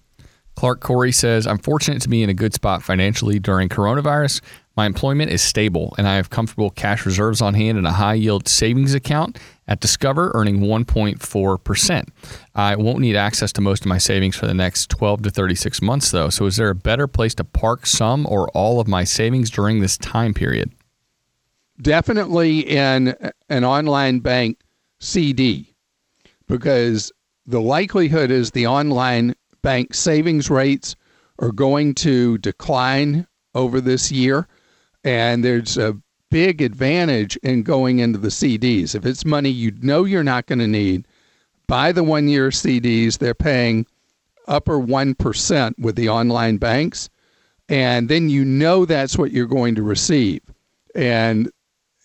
Clark 0.57 0.81
Corey 0.81 1.13
says, 1.13 1.47
I'm 1.47 1.59
fortunate 1.59 2.01
to 2.03 2.09
be 2.09 2.23
in 2.23 2.31
a 2.31 2.35
good 2.35 2.55
spot 2.55 2.83
financially 2.83 3.39
during 3.39 3.69
coronavirus. 3.69 4.41
My 4.75 4.87
employment 4.87 5.31
is 5.31 5.43
stable, 5.43 5.95
and 5.97 6.09
I 6.09 6.17
have 6.17 6.31
comfortable 6.31 6.71
cash 6.71 7.05
reserves 7.07 7.43
on 7.43 7.55
hand 7.55 7.77
in 7.79 7.85
a 7.85 7.93
high 7.93 8.15
yield 8.15 8.49
savings 8.49 8.95
account 8.95 9.39
at 9.69 9.81
Discover, 9.81 10.33
earning 10.35 10.61
1.4%. 10.61 12.09
I 12.55 12.77
won't 12.77 13.01
need 13.01 13.17
access 13.17 13.53
to 13.53 13.61
most 13.61 13.83
of 13.83 13.87
my 13.87 13.99
savings 13.99 14.35
for 14.35 14.47
the 14.47 14.55
next 14.55 14.89
12 14.91 15.23
to 15.23 15.31
36 15.31 15.83
months, 15.83 16.11
though. 16.11 16.31
So, 16.31 16.47
is 16.47 16.57
there 16.57 16.71
a 16.71 16.75
better 16.75 17.07
place 17.07 17.35
to 17.37 17.45
park 17.45 17.87
some 17.87 18.27
or 18.27 18.49
all 18.51 18.81
of 18.81 18.89
my 18.89 19.05
savings 19.05 19.51
during 19.51 19.81
this 19.81 19.99
time 19.99 20.33
period? 20.35 20.73
Definitely 21.81 22.61
in 22.61 23.15
an 23.51 23.65
online 23.65 24.21
bank 24.21 24.59
CD, 25.01 25.75
because 26.47 27.13
the 27.47 27.61
likelihood 27.61 28.31
is 28.31 28.51
the 28.51 28.67
online 28.67 29.35
bank 29.63 29.95
savings 29.95 30.51
rates 30.51 30.97
are 31.39 31.53
going 31.53 31.95
to 31.95 32.39
decline 32.39 33.27
over 33.55 33.81
this 33.81 34.11
year 34.11 34.47
and 35.05 35.45
there's 35.45 35.79
a 35.79 35.97
big 36.31 36.61
advantage 36.61 37.37
in 37.37 37.63
going 37.63 38.01
into 38.01 38.19
the 38.19 38.29
CDs. 38.29 38.95
If 38.95 39.07
it's 39.07 39.25
money 39.25 39.49
you 39.49 39.73
know 39.81 40.05
you're 40.05 40.25
not 40.25 40.47
going 40.47 40.59
to 40.59 40.67
need, 40.67 41.07
buy 41.69 41.93
the 41.93 42.03
one 42.05 42.29
year 42.29 42.51
CDs. 42.51 43.19
They're 43.19 43.35
paying 43.35 43.87
upper 44.49 44.79
1% 44.79 45.79
with 45.79 45.97
the 45.97 46.09
online 46.09 46.57
banks. 46.57 47.09
And 47.69 48.09
then 48.09 48.29
you 48.29 48.45
know 48.45 48.85
that's 48.85 49.17
what 49.17 49.33
you're 49.33 49.47
going 49.47 49.75
to 49.77 49.83
receive. 49.83 50.41
And 50.95 51.51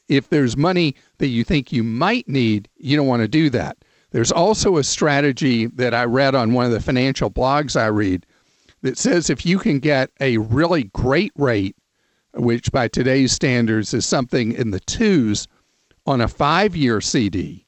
if 0.08 0.30
there's 0.30 0.58
money 0.58 0.96
that 1.20 1.28
you 1.28 1.44
think 1.44 1.72
you 1.72 1.84
might 1.84 2.28
need, 2.28 2.68
you 2.78 2.98
don't 2.98 3.08
want 3.08 3.22
to 3.22 3.28
do 3.28 3.50
that. 3.52 3.78
There's 4.12 4.32
also 4.32 4.78
a 4.78 4.84
strategy 4.84 5.68
that 5.68 5.94
I 5.94 6.04
read 6.04 6.36
on 6.36 6.54
one 6.54 6.66
of 6.66 6.72
the 6.72 6.82
financial 6.82 7.32
blogs 7.32 7.80
I 7.80 7.88
read 7.88 8.26
that 8.82 8.98
says 8.98 9.30
if 9.30 9.46
you 9.46 9.60
can 9.60 9.80
get 9.80 10.12
a 10.20 10.38
really 10.38 10.86
great 10.86 11.32
rate 11.36 11.76
which 12.34 12.72
by 12.72 12.88
today's 12.88 13.32
standards 13.32 13.94
is 13.94 14.06
something 14.06 14.54
in 14.54 14.72
the 14.72 14.80
twos 14.82 15.48
on 16.06 16.22
a 16.22 16.28
five 16.28 16.76
year 16.76 17.02
CD, 17.02 17.66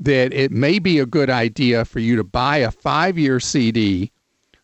that 0.00 0.32
it 0.32 0.50
may 0.50 0.78
be 0.78 0.98
a 0.98 1.06
good 1.06 1.30
idea 1.30 1.84
for 1.84 2.00
you 2.00 2.16
to 2.16 2.24
buy 2.24 2.58
a 2.58 2.70
five 2.70 3.18
year 3.18 3.38
CD, 3.40 4.10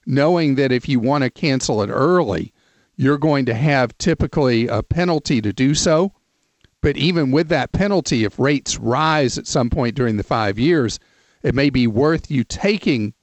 knowing 0.07 0.57
that 0.57 0.73
if 0.73 0.89
you 0.89 0.99
want 0.99 1.25
to 1.25 1.31
cancel 1.31 1.83
it 1.83 1.91
early, 1.91 2.53
you're 2.97 3.19
going 3.19 3.47
to 3.47 3.55
have 3.55 3.97
typically 3.99 4.67
a 4.67 4.83
penalty 4.83 5.41
to 5.41 5.53
do 5.53 5.75
so. 5.75 6.13
But 6.81 6.97
even 6.97 7.31
with 7.31 7.49
that 7.49 7.73
penalty, 7.73 8.25
if 8.25 8.39
rates 8.39 8.79
rise 8.79 9.37
at 9.37 9.47
some 9.47 9.71
point 9.71 9.97
during 9.97 10.17
the 10.17 10.23
five 10.23 10.59
years, 10.59 10.99
it 11.43 11.55
may 11.55 11.71
be 11.71 11.87
worth 11.87 12.31
you 12.31 12.45
taking 12.45 13.15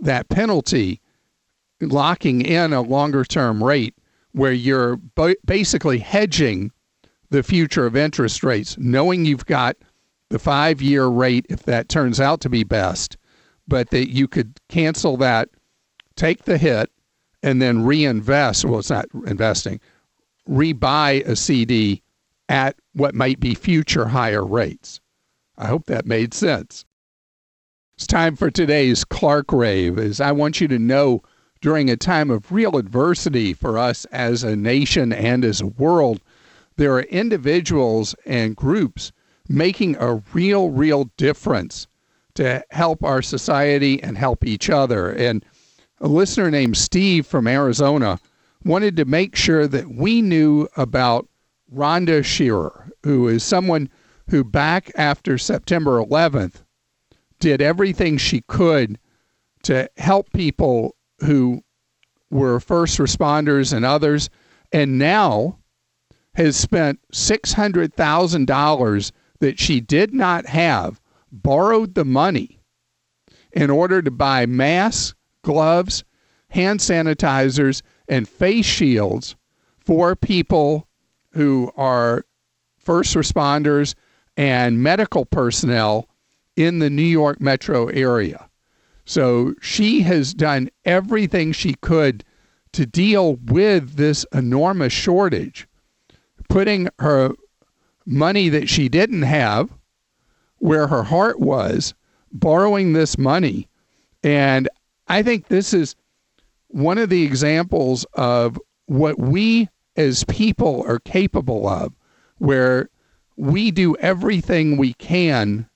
that 0.00 0.28
penalty, 0.28 1.00
locking 1.80 2.42
in 2.42 2.72
a 2.72 2.80
longer 2.80 3.24
term 3.24 3.62
rate 3.62 3.94
where 4.32 4.52
you're 4.52 4.98
basically 5.46 5.98
hedging 5.98 6.70
the 7.30 7.42
future 7.42 7.86
of 7.86 7.96
interest 7.96 8.42
rates, 8.42 8.76
knowing 8.78 9.24
you've 9.24 9.46
got 9.46 9.76
the 10.28 10.38
five 10.38 10.82
year 10.82 11.06
rate 11.06 11.46
if 11.48 11.62
that 11.62 11.88
turns 11.88 12.20
out 12.20 12.40
to 12.40 12.48
be 12.48 12.64
best, 12.64 13.16
but 13.66 13.90
that 13.90 14.10
you 14.10 14.28
could 14.28 14.60
cancel 14.68 15.16
that, 15.16 15.48
take 16.16 16.44
the 16.44 16.58
hit, 16.58 16.90
and 17.42 17.62
then 17.62 17.84
reinvest. 17.84 18.64
Well, 18.64 18.80
it's 18.80 18.90
not 18.90 19.06
investing, 19.26 19.80
rebuy 20.48 21.26
a 21.26 21.36
CD 21.36 22.02
at 22.48 22.76
what 22.92 23.14
might 23.14 23.40
be 23.40 23.54
future 23.54 24.08
higher 24.08 24.44
rates. 24.44 25.00
I 25.58 25.66
hope 25.66 25.86
that 25.86 26.06
made 26.06 26.34
sense. 26.34 26.84
It's 27.96 28.06
time 28.06 28.36
for 28.36 28.50
today's 28.50 29.04
Clark 29.04 29.52
Rave, 29.52 29.98
as 29.98 30.20
I 30.20 30.32
want 30.32 30.60
you 30.60 30.68
to 30.68 30.78
know 30.78 31.22
during 31.62 31.88
a 31.88 31.96
time 31.96 32.30
of 32.30 32.52
real 32.52 32.76
adversity 32.76 33.54
for 33.54 33.78
us 33.78 34.04
as 34.06 34.44
a 34.44 34.54
nation 34.54 35.12
and 35.12 35.44
as 35.44 35.60
a 35.60 35.66
world, 35.66 36.20
there 36.76 36.92
are 36.92 37.02
individuals 37.02 38.14
and 38.26 38.54
groups 38.54 39.12
making 39.48 39.96
a 39.96 40.22
real, 40.34 40.70
real 40.70 41.10
difference 41.16 41.86
to 42.34 42.62
help 42.70 43.02
our 43.02 43.22
society 43.22 44.02
and 44.02 44.18
help 44.18 44.44
each 44.44 44.68
other. 44.68 45.10
And 45.10 45.44
a 46.00 46.08
listener 46.08 46.50
named 46.50 46.76
Steve 46.76 47.26
from 47.26 47.46
Arizona 47.46 48.20
wanted 48.64 48.96
to 48.96 49.06
make 49.06 49.34
sure 49.36 49.66
that 49.66 49.88
we 49.88 50.20
knew 50.20 50.68
about 50.76 51.26
Rhonda 51.72 52.24
Shearer, 52.24 52.90
who 53.02 53.28
is 53.28 53.42
someone 53.42 53.88
who, 54.30 54.44
back 54.44 54.90
after 54.96 55.38
September 55.38 56.02
11th, 56.02 56.62
did 57.38 57.60
everything 57.60 58.16
she 58.16 58.40
could 58.42 58.98
to 59.62 59.90
help 59.96 60.32
people 60.32 60.96
who 61.20 61.62
were 62.30 62.60
first 62.60 62.98
responders 62.98 63.72
and 63.72 63.84
others, 63.84 64.30
and 64.72 64.98
now 64.98 65.58
has 66.34 66.56
spent 66.56 67.00
$600,000 67.12 69.12
that 69.40 69.58
she 69.58 69.80
did 69.80 70.14
not 70.14 70.46
have, 70.46 71.00
borrowed 71.32 71.94
the 71.94 72.04
money 72.04 72.60
in 73.52 73.70
order 73.70 74.02
to 74.02 74.10
buy 74.10 74.46
masks, 74.46 75.14
gloves, 75.42 76.04
hand 76.50 76.80
sanitizers, 76.80 77.82
and 78.08 78.28
face 78.28 78.66
shields 78.66 79.36
for 79.78 80.14
people 80.14 80.85
who 81.36 81.70
are 81.76 82.24
first 82.78 83.14
responders 83.14 83.94
and 84.36 84.82
medical 84.82 85.24
personnel 85.24 86.08
in 86.56 86.78
the 86.78 86.90
New 86.90 87.02
York 87.02 87.40
metro 87.40 87.86
area. 87.88 88.48
So 89.04 89.54
she 89.60 90.00
has 90.02 90.34
done 90.34 90.70
everything 90.84 91.52
she 91.52 91.74
could 91.74 92.24
to 92.72 92.86
deal 92.86 93.36
with 93.36 93.94
this 93.96 94.26
enormous 94.32 94.92
shortage, 94.92 95.68
putting 96.48 96.88
her 96.98 97.32
money 98.04 98.48
that 98.48 98.68
she 98.68 98.88
didn't 98.88 99.22
have 99.22 99.70
where 100.58 100.86
her 100.86 101.02
heart 101.02 101.38
was, 101.38 101.94
borrowing 102.32 102.92
this 102.92 103.18
money. 103.18 103.68
And 104.22 104.68
I 105.08 105.22
think 105.22 105.48
this 105.48 105.72
is 105.72 105.94
one 106.68 106.98
of 106.98 107.10
the 107.10 107.22
examples 107.22 108.04
of 108.14 108.58
what 108.86 109.18
we 109.18 109.68
as 109.96 110.24
people 110.24 110.84
are 110.86 110.98
capable 110.98 111.68
of, 111.68 111.92
where 112.38 112.90
we 113.36 113.70
do 113.70 113.96
everything 113.96 114.76
we 114.76 114.94
can 114.94 115.68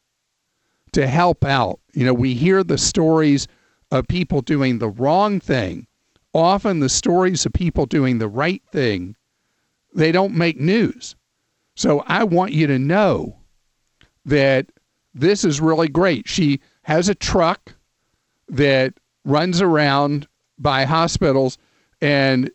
to 0.92 1.06
help 1.06 1.44
out. 1.44 1.80
You 1.92 2.04
know, 2.04 2.14
we 2.14 2.34
hear 2.34 2.64
the 2.64 2.78
stories 2.78 3.48
of 3.90 4.08
people 4.08 4.40
doing 4.40 4.78
the 4.78 4.88
wrong 4.88 5.40
thing. 5.40 5.86
Often 6.32 6.80
the 6.80 6.88
stories 6.88 7.44
of 7.44 7.52
people 7.52 7.86
doing 7.86 8.18
the 8.18 8.28
right 8.28 8.62
thing, 8.70 9.16
they 9.94 10.12
don't 10.12 10.34
make 10.34 10.60
news. 10.60 11.16
So 11.74 12.04
I 12.06 12.24
want 12.24 12.52
you 12.52 12.66
to 12.68 12.78
know 12.78 13.36
that 14.24 14.66
this 15.14 15.44
is 15.44 15.60
really 15.60 15.88
great. 15.88 16.28
She 16.28 16.60
has 16.82 17.08
a 17.08 17.14
truck 17.14 17.74
that 18.48 18.94
runs 19.24 19.60
around 19.60 20.28
by 20.58 20.84
hospitals 20.84 21.58
and 22.00 22.50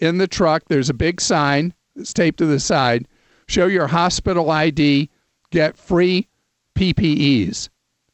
in 0.00 0.18
the 0.18 0.28
truck 0.28 0.64
there's 0.68 0.90
a 0.90 0.94
big 0.94 1.20
sign 1.20 1.74
that's 1.96 2.12
taped 2.12 2.38
to 2.38 2.46
the 2.46 2.60
side 2.60 3.06
show 3.48 3.66
your 3.66 3.86
hospital 3.86 4.50
ID, 4.50 5.10
get 5.50 5.76
free 5.76 6.28
PPEs, 6.74 7.68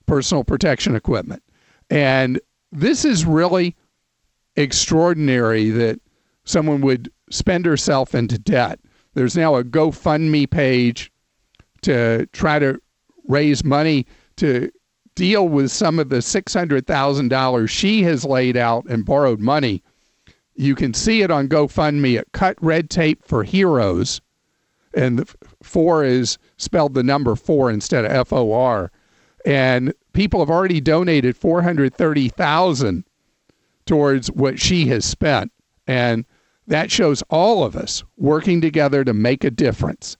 personal 0.06 0.44
protection 0.44 0.94
equipment. 0.94 1.42
And 1.90 2.40
this 2.72 3.04
is 3.04 3.26
really 3.26 3.76
extraordinary 4.56 5.70
that 5.70 6.00
someone 6.44 6.80
would 6.80 7.10
spend 7.30 7.66
herself 7.66 8.14
into 8.14 8.38
debt. 8.38 8.78
There's 9.14 9.36
now 9.36 9.56
a 9.56 9.64
GoFundMe 9.64 10.48
page 10.48 11.12
to 11.82 12.26
try 12.26 12.58
to 12.58 12.80
raise 13.28 13.64
money 13.64 14.06
to 14.36 14.70
deal 15.14 15.48
with 15.48 15.70
some 15.70 15.98
of 15.98 16.08
the 16.08 16.16
$600,000 16.16 17.68
she 17.68 18.02
has 18.02 18.24
laid 18.24 18.56
out 18.56 18.84
and 18.86 19.04
borrowed 19.04 19.40
money. 19.40 19.82
You 20.54 20.74
can 20.74 20.94
see 20.94 21.22
it 21.22 21.30
on 21.30 21.48
GoFundMe 21.48 22.18
at 22.18 22.32
Cut 22.32 22.56
Red 22.60 22.90
Tape 22.90 23.24
for 23.24 23.42
Heroes 23.42 24.20
and 24.94 25.28
four 25.62 26.04
is 26.04 26.38
spelled 26.56 26.94
the 26.94 27.02
number 27.02 27.34
four 27.34 27.70
instead 27.70 28.04
of 28.04 28.12
F 28.12 28.32
O 28.32 28.52
R. 28.52 28.90
And 29.44 29.92
people 30.12 30.40
have 30.40 30.50
already 30.50 30.80
donated 30.80 31.36
430,000 31.36 33.04
towards 33.84 34.30
what 34.30 34.58
she 34.58 34.86
has 34.86 35.04
spent. 35.04 35.52
And 35.86 36.24
that 36.66 36.90
shows 36.90 37.22
all 37.28 37.64
of 37.64 37.76
us 37.76 38.02
working 38.16 38.60
together 38.62 39.04
to 39.04 39.12
make 39.12 39.44
a 39.44 39.50
difference. 39.50 40.16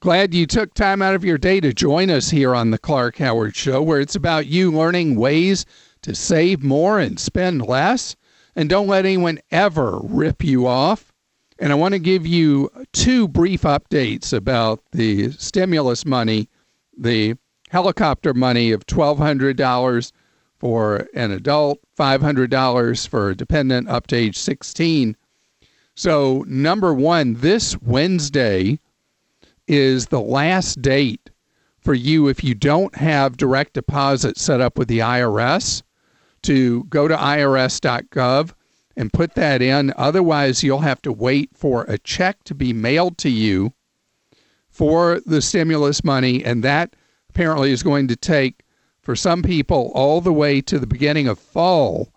Glad 0.00 0.32
you 0.32 0.46
took 0.46 0.72
time 0.72 1.02
out 1.02 1.14
of 1.14 1.24
your 1.24 1.38
day 1.38 1.60
to 1.60 1.72
join 1.72 2.10
us 2.10 2.30
here 2.30 2.54
on 2.54 2.70
the 2.70 2.78
Clark 2.78 3.18
Howard 3.18 3.56
Show, 3.56 3.82
where 3.82 4.00
it's 4.00 4.14
about 4.14 4.46
you 4.46 4.70
learning 4.70 5.16
ways 5.16 5.66
to 6.02 6.14
save 6.14 6.62
more 6.62 6.98
and 6.98 7.18
spend 7.18 7.66
less. 7.66 8.16
And 8.56 8.68
don't 8.68 8.86
let 8.86 9.04
anyone 9.04 9.40
ever 9.50 9.98
rip 10.02 10.44
you 10.44 10.66
off. 10.66 11.12
And 11.58 11.72
I 11.72 11.76
want 11.76 11.94
to 11.94 11.98
give 11.98 12.26
you 12.26 12.70
two 12.92 13.28
brief 13.28 13.62
updates 13.62 14.32
about 14.32 14.80
the 14.92 15.30
stimulus 15.32 16.04
money, 16.04 16.48
the 16.96 17.36
helicopter 17.70 18.34
money 18.34 18.72
of 18.72 18.86
$1,200 18.86 20.12
for 20.58 21.08
an 21.14 21.30
adult, 21.30 21.78
$500 21.98 23.08
for 23.08 23.30
a 23.30 23.36
dependent 23.36 23.88
up 23.88 24.06
to 24.08 24.16
age 24.16 24.38
16. 24.38 25.16
So, 25.94 26.44
number 26.48 26.92
one, 26.92 27.34
this 27.34 27.80
Wednesday 27.80 28.80
is 29.68 30.06
the 30.06 30.20
last 30.20 30.82
date 30.82 31.30
for 31.80 31.94
you 31.94 32.28
if 32.28 32.42
you 32.42 32.54
don't 32.54 32.96
have 32.96 33.36
direct 33.36 33.74
deposit 33.74 34.38
set 34.38 34.60
up 34.60 34.76
with 34.76 34.88
the 34.88 34.98
IRS 34.98 35.82
to 36.44 36.84
go 36.84 37.08
to 37.08 37.16
irs.gov 37.16 38.52
and 38.96 39.12
put 39.12 39.34
that 39.34 39.60
in. 39.60 39.92
Otherwise, 39.96 40.62
you'll 40.62 40.78
have 40.80 41.02
to 41.02 41.12
wait 41.12 41.50
for 41.54 41.84
a 41.84 41.98
check 41.98 42.44
to 42.44 42.54
be 42.54 42.72
mailed 42.72 43.18
to 43.18 43.30
you 43.30 43.72
for 44.68 45.20
the 45.26 45.42
stimulus 45.42 46.04
money. 46.04 46.44
And 46.44 46.62
that 46.64 46.94
apparently 47.30 47.72
is 47.72 47.82
going 47.82 48.08
to 48.08 48.16
take, 48.16 48.62
for 49.02 49.16
some 49.16 49.42
people, 49.42 49.90
all 49.94 50.20
the 50.20 50.32
way 50.32 50.60
to 50.62 50.78
the 50.78 50.86
beginning 50.86 51.28
of 51.28 51.38
fall 51.38 52.12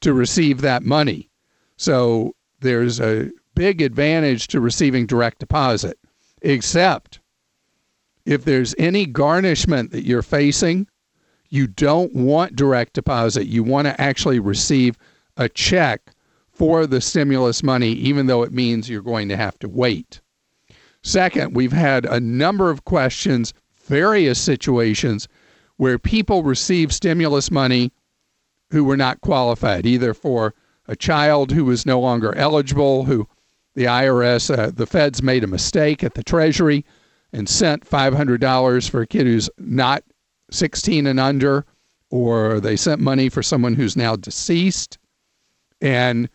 to 0.00 0.12
receive 0.12 0.60
that 0.60 0.82
money. 0.82 1.28
So 1.76 2.34
there's 2.60 3.00
a 3.00 3.30
big 3.54 3.82
advantage 3.82 4.48
to 4.48 4.60
receiving 4.60 5.06
direct 5.06 5.38
deposit, 5.38 5.98
except 6.40 7.20
if 8.24 8.44
there's 8.44 8.74
any 8.78 9.04
garnishment 9.04 9.90
that 9.90 10.06
you're 10.06 10.22
facing, 10.22 10.86
you 11.52 11.66
don't 11.66 12.14
want 12.14 12.56
direct 12.56 12.94
deposit. 12.94 13.46
You 13.46 13.62
want 13.62 13.86
to 13.86 14.00
actually 14.00 14.38
receive 14.38 14.96
a 15.36 15.50
check 15.50 16.10
for 16.50 16.86
the 16.86 16.98
stimulus 16.98 17.62
money, 17.62 17.90
even 17.92 18.26
though 18.26 18.42
it 18.42 18.54
means 18.54 18.88
you're 18.88 19.02
going 19.02 19.28
to 19.28 19.36
have 19.36 19.58
to 19.58 19.68
wait. 19.68 20.22
Second, 21.02 21.54
we've 21.54 21.72
had 21.72 22.06
a 22.06 22.18
number 22.20 22.70
of 22.70 22.86
questions, 22.86 23.52
various 23.84 24.40
situations 24.40 25.28
where 25.76 25.98
people 25.98 26.42
receive 26.42 26.90
stimulus 26.90 27.50
money 27.50 27.92
who 28.70 28.82
were 28.82 28.96
not 28.96 29.20
qualified, 29.20 29.84
either 29.84 30.14
for 30.14 30.54
a 30.88 30.96
child 30.96 31.52
who 31.52 31.66
was 31.66 31.84
no 31.84 32.00
longer 32.00 32.34
eligible, 32.34 33.04
who 33.04 33.28
the 33.74 33.84
IRS, 33.84 34.56
uh, 34.56 34.70
the 34.70 34.86
feds 34.86 35.22
made 35.22 35.44
a 35.44 35.48
mistake 35.48 36.02
at 36.02 36.14
the 36.14 36.24
Treasury 36.24 36.86
and 37.30 37.46
sent 37.46 37.86
$500 37.86 38.88
for 38.88 39.02
a 39.02 39.06
kid 39.06 39.26
who's 39.26 39.50
not 39.58 40.02
16 40.52 41.06
and 41.06 41.18
under, 41.18 41.64
or 42.10 42.60
they 42.60 42.76
sent 42.76 43.00
money 43.00 43.28
for 43.28 43.42
someone 43.42 43.74
who's 43.74 43.96
now 43.96 44.16
deceased. 44.16 44.98
And 45.80 46.28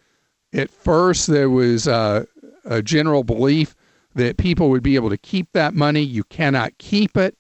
at 0.54 0.70
first, 0.70 1.28
there 1.28 1.50
was 1.50 1.88
a, 1.88 2.28
a 2.66 2.82
general 2.82 3.24
belief 3.24 3.76
that 4.16 4.38
people 4.38 4.70
would 4.70 4.84
be 4.84 4.96
able 4.96 5.10
to 5.10 5.18
keep 5.18 5.52
that 5.54 5.74
money. 5.74 6.02
You 6.02 6.24
cannot 6.26 6.78
keep 6.80 7.16
it. 7.16 7.38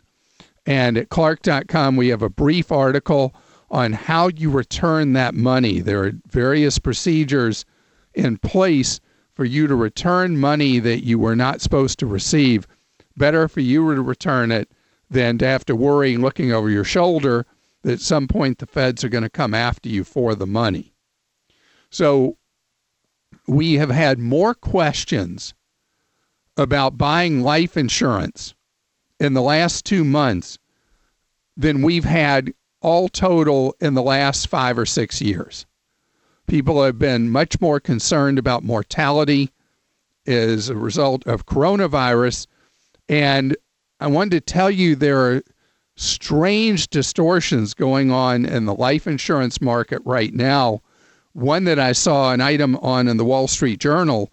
And 0.65 0.97
at 0.97 1.09
Clark.com, 1.09 1.95
we 1.95 2.09
have 2.09 2.21
a 2.21 2.29
brief 2.29 2.71
article 2.71 3.33
on 3.69 3.93
how 3.93 4.27
you 4.29 4.49
return 4.49 5.13
that 5.13 5.33
money. 5.33 5.79
There 5.79 6.03
are 6.03 6.13
various 6.27 6.77
procedures 6.79 7.65
in 8.13 8.37
place 8.37 8.99
for 9.33 9.45
you 9.45 9.67
to 9.67 9.75
return 9.75 10.37
money 10.37 10.79
that 10.79 11.03
you 11.03 11.19
were 11.19 11.35
not 11.35 11.61
supposed 11.61 11.99
to 11.99 12.05
receive. 12.05 12.67
Better 13.15 13.47
for 13.47 13.61
you 13.61 13.93
to 13.93 14.01
return 14.01 14.51
it 14.51 14.69
than 15.09 15.37
to 15.37 15.45
have 15.47 15.65
to 15.65 15.75
worry 15.75 16.17
looking 16.17 16.51
over 16.51 16.69
your 16.69 16.83
shoulder 16.83 17.45
that 17.83 17.93
at 17.93 18.01
some 18.01 18.27
point 18.27 18.57
the 18.57 18.65
feds 18.65 19.03
are 19.03 19.09
going 19.09 19.23
to 19.23 19.29
come 19.29 19.53
after 19.53 19.89
you 19.89 20.03
for 20.03 20.35
the 20.35 20.47
money. 20.47 20.93
So 21.89 22.37
we 23.47 23.75
have 23.75 23.89
had 23.89 24.19
more 24.19 24.53
questions 24.53 25.53
about 26.57 26.97
buying 26.97 27.41
life 27.41 27.77
insurance 27.77 28.53
in 29.19 29.33
the 29.33 29.41
last 29.41 29.85
two 29.85 30.03
months 30.03 30.57
than 31.55 31.81
we've 31.81 32.03
had 32.03 32.53
all 32.81 33.09
total 33.09 33.75
in 33.79 33.93
the 33.93 34.03
last 34.03 34.47
five 34.47 34.77
or 34.77 34.85
six 34.85 35.21
years. 35.21 35.65
People 36.45 36.83
have 36.83 36.99
been 36.99 37.29
much 37.29 37.59
more 37.59 37.79
concerned 37.79 38.37
about 38.37 38.63
mortality 38.63 39.51
as 40.25 40.69
a 40.69 40.75
result 40.75 41.25
of 41.25 41.45
coronavirus. 41.45 42.47
And 43.09 43.55
I 43.99 44.07
wanted 44.07 44.31
to 44.31 44.53
tell 44.53 44.69
you 44.69 44.95
there 44.95 45.19
are 45.19 45.41
strange 45.95 46.89
distortions 46.89 47.73
going 47.73 48.11
on 48.11 48.45
in 48.45 48.65
the 48.65 48.73
life 48.73 49.07
insurance 49.07 49.59
market 49.59 50.01
right 50.05 50.33
now. 50.33 50.81
One 51.33 51.63
that 51.63 51.79
I 51.79 51.91
saw 51.91 52.31
an 52.31 52.41
item 52.41 52.75
on 52.77 53.07
in 53.07 53.17
the 53.17 53.25
Wall 53.25 53.47
Street 53.47 53.79
Journal 53.79 54.31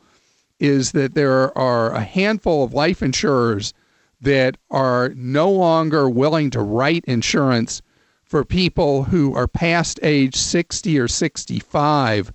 is 0.61 0.93
that 0.93 1.15
there 1.15 1.57
are 1.57 1.93
a 1.93 2.03
handful 2.03 2.63
of 2.65 2.75
life 2.75 3.03
insurers 3.03 3.73
that 4.21 4.57
are 4.71 5.11
no 5.17 5.51
longer 5.51 6.09
willing 6.09 6.51
to 6.51 6.61
write 6.61 7.05
insurance 7.07 7.83
for 8.25 8.45
people 8.45 9.05
who 9.05 9.35
are 9.35 9.49
past 9.49 10.01
age 10.03 10.37
60 10.37 10.99
or 10.99 11.09
65 11.09 12.33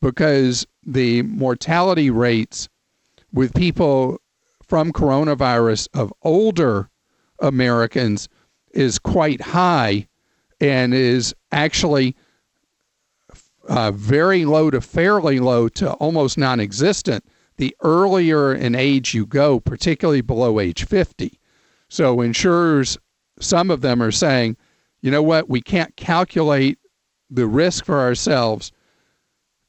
because 0.00 0.66
the 0.84 1.22
mortality 1.22 2.10
rates 2.10 2.68
with 3.32 3.54
people 3.54 4.20
from 4.72 4.90
coronavirus 4.90 5.86
of 5.92 6.10
older 6.22 6.88
Americans 7.40 8.26
is 8.72 8.98
quite 8.98 9.38
high 9.38 10.08
and 10.62 10.94
is 10.94 11.34
actually 11.52 12.16
uh, 13.68 13.90
very 13.90 14.46
low 14.46 14.70
to 14.70 14.80
fairly 14.80 15.40
low 15.40 15.68
to 15.68 15.92
almost 15.96 16.38
non 16.38 16.58
existent 16.58 17.22
the 17.58 17.76
earlier 17.82 18.54
in 18.54 18.74
age 18.74 19.12
you 19.12 19.26
go, 19.26 19.60
particularly 19.60 20.22
below 20.22 20.58
age 20.58 20.86
50. 20.86 21.38
So 21.90 22.22
insurers, 22.22 22.96
some 23.38 23.70
of 23.70 23.82
them 23.82 24.02
are 24.02 24.10
saying, 24.10 24.56
you 25.02 25.10
know 25.10 25.22
what, 25.22 25.50
we 25.50 25.60
can't 25.60 25.94
calculate 25.96 26.78
the 27.28 27.46
risk 27.46 27.84
for 27.84 28.00
ourselves 28.00 28.72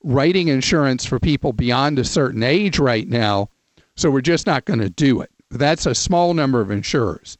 writing 0.02 0.48
insurance 0.48 1.04
for 1.04 1.20
people 1.20 1.52
beyond 1.52 2.00
a 2.00 2.06
certain 2.06 2.42
age 2.42 2.80
right 2.80 3.10
now, 3.10 3.50
so 3.96 4.10
we're 4.10 4.22
just 4.22 4.48
not 4.48 4.66
going 4.66 4.80
to 4.80 4.90
do 4.90 5.22
it. 5.22 5.30
That's 5.50 5.86
a 5.86 5.96
small 5.96 6.34
number 6.34 6.62
of 6.62 6.72
insurers. 6.72 7.38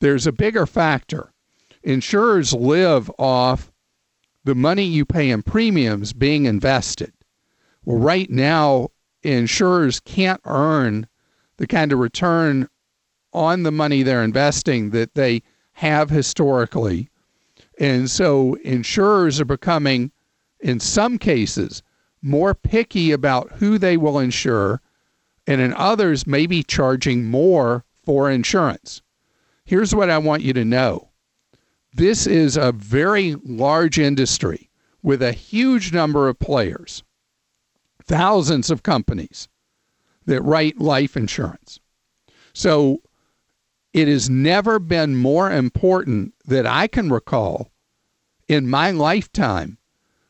There's 0.00 0.26
a 0.26 0.32
bigger 0.32 0.66
factor. 0.66 1.32
Insurers 1.82 2.52
live 2.52 3.10
off 3.18 3.70
the 4.44 4.54
money 4.54 4.84
you 4.84 5.04
pay 5.04 5.30
in 5.30 5.42
premiums 5.42 6.12
being 6.12 6.46
invested. 6.46 7.12
Well, 7.84 7.98
right 7.98 8.28
now, 8.30 8.88
insurers 9.22 10.00
can't 10.00 10.40
earn 10.44 11.06
the 11.56 11.66
kind 11.66 11.92
of 11.92 11.98
return 11.98 12.68
on 13.32 13.62
the 13.62 13.72
money 13.72 14.02
they're 14.02 14.24
investing 14.24 14.90
that 14.90 15.14
they 15.14 15.42
have 15.72 16.10
historically. 16.10 17.08
And 17.78 18.10
so 18.10 18.54
insurers 18.62 19.40
are 19.40 19.44
becoming, 19.44 20.12
in 20.60 20.80
some 20.80 21.18
cases, 21.18 21.82
more 22.20 22.54
picky 22.54 23.10
about 23.12 23.50
who 23.52 23.78
they 23.78 23.96
will 23.96 24.18
insure, 24.18 24.80
and 25.46 25.60
in 25.60 25.74
others, 25.74 26.26
maybe 26.26 26.62
charging 26.62 27.24
more 27.24 27.84
for 28.04 28.30
insurance. 28.30 29.02
Here's 29.64 29.94
what 29.94 30.10
I 30.10 30.18
want 30.18 30.42
you 30.42 30.52
to 30.52 30.64
know 30.64 31.08
this 31.94 32.26
is 32.26 32.56
a 32.56 32.72
very 32.72 33.36
large 33.44 33.98
industry 33.98 34.70
with 35.02 35.22
a 35.22 35.32
huge 35.32 35.92
number 35.92 36.28
of 36.28 36.38
players 36.38 37.02
thousands 38.04 38.70
of 38.70 38.82
companies 38.82 39.48
that 40.26 40.42
write 40.42 40.80
life 40.80 41.16
insurance. 41.16 41.78
So 42.52 43.02
it 43.92 44.08
has 44.08 44.28
never 44.28 44.78
been 44.78 45.16
more 45.16 45.50
important 45.50 46.34
that 46.46 46.66
I 46.66 46.86
can 46.86 47.10
recall 47.10 47.70
in 48.48 48.68
my 48.68 48.90
lifetime 48.90 49.78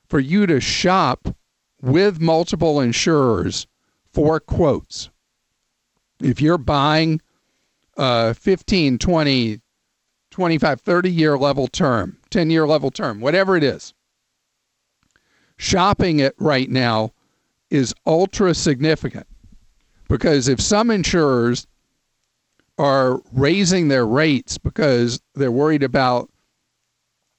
for 0.08 0.20
you 0.20 0.46
to 0.46 0.60
shop 0.60 1.34
with 1.80 2.20
multiple 2.20 2.80
insurers 2.80 3.66
for 4.12 4.40
quotes. 4.40 5.10
If 6.20 6.40
you're 6.40 6.58
buying 6.58 7.20
a 7.96 8.34
15, 8.34 8.98
20, 8.98 9.60
25, 10.30 10.80
30 10.80 11.10
year 11.10 11.38
level 11.38 11.66
term, 11.66 12.18
10 12.30 12.50
year 12.50 12.66
level 12.66 12.90
term, 12.90 13.20
whatever 13.20 13.56
it 13.56 13.64
is, 13.64 13.94
shopping 15.56 16.20
it 16.20 16.34
right 16.38 16.70
now 16.70 17.12
is 17.70 17.94
ultra 18.06 18.54
significant 18.54 19.26
because 20.08 20.48
if 20.48 20.60
some 20.60 20.90
insurers 20.90 21.66
are 22.78 23.20
raising 23.32 23.88
their 23.88 24.06
rates 24.06 24.58
because 24.58 25.20
they're 25.34 25.52
worried 25.52 25.82
about 25.82 26.30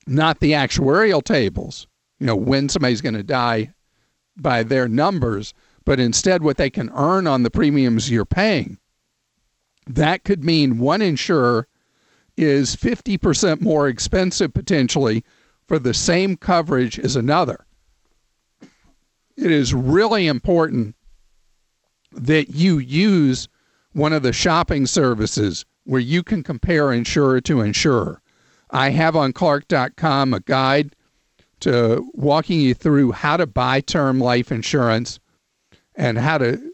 not 0.08 0.40
the 0.40 0.52
actuarial 0.52 1.24
tables, 1.24 1.88
you 2.20 2.26
know, 2.26 2.36
when 2.36 2.70
somebody's 2.70 3.02
going 3.02 3.14
to 3.14 3.24
die 3.24 3.74
by 4.38 4.64
their 4.64 4.88
numbers, 4.88 5.54
but 5.86 6.00
instead 6.00 6.44
what 6.44 6.58
they 6.58 6.70
can 6.70 6.90
earn 6.96 7.28
on 7.28 7.44
the 7.44 7.52
premiums 7.52 8.10
you're 8.10 8.26
paying, 8.26 8.78
that 9.86 10.24
could 10.24 10.44
mean 10.44 10.80
one 10.80 11.02
insurer 11.02 11.68
is 12.38 12.76
50% 12.76 13.62
more 13.62 13.88
expensive 13.88 14.54
potentially 14.54 15.24
for 15.68 15.78
the 15.78 15.94
same 15.94 16.36
coverage 16.38 16.98
as 17.00 17.16
another 17.16 17.66
it 19.38 19.52
is 19.52 19.74
really 19.74 20.28
important 20.28 20.96
that 22.12 22.50
you 22.50 22.78
use 22.78 23.48
one 23.94 24.14
of 24.14 24.24
the 24.24 24.34
shopping 24.34 24.86
services 24.86 25.66
where 25.86 26.02
you 26.02 26.24
can 26.24 26.44
compare 26.44 26.94
insurer 26.94 27.42
to 27.42 27.62
insurer. 27.62 28.22
I 28.70 28.90
have 28.90 29.16
on 29.16 29.34
Clark.com 29.34 30.34
a 30.34 30.40
guide 30.42 30.96
to 31.62 32.10
walking 32.14 32.60
you 32.60 32.74
through 32.74 33.12
how 33.14 33.38
to 33.38 33.48
buy 33.48 33.82
term 33.82 34.20
life 34.20 34.52
insurance 34.52 35.20
and 35.96 36.18
how 36.18 36.38
to 36.38 36.72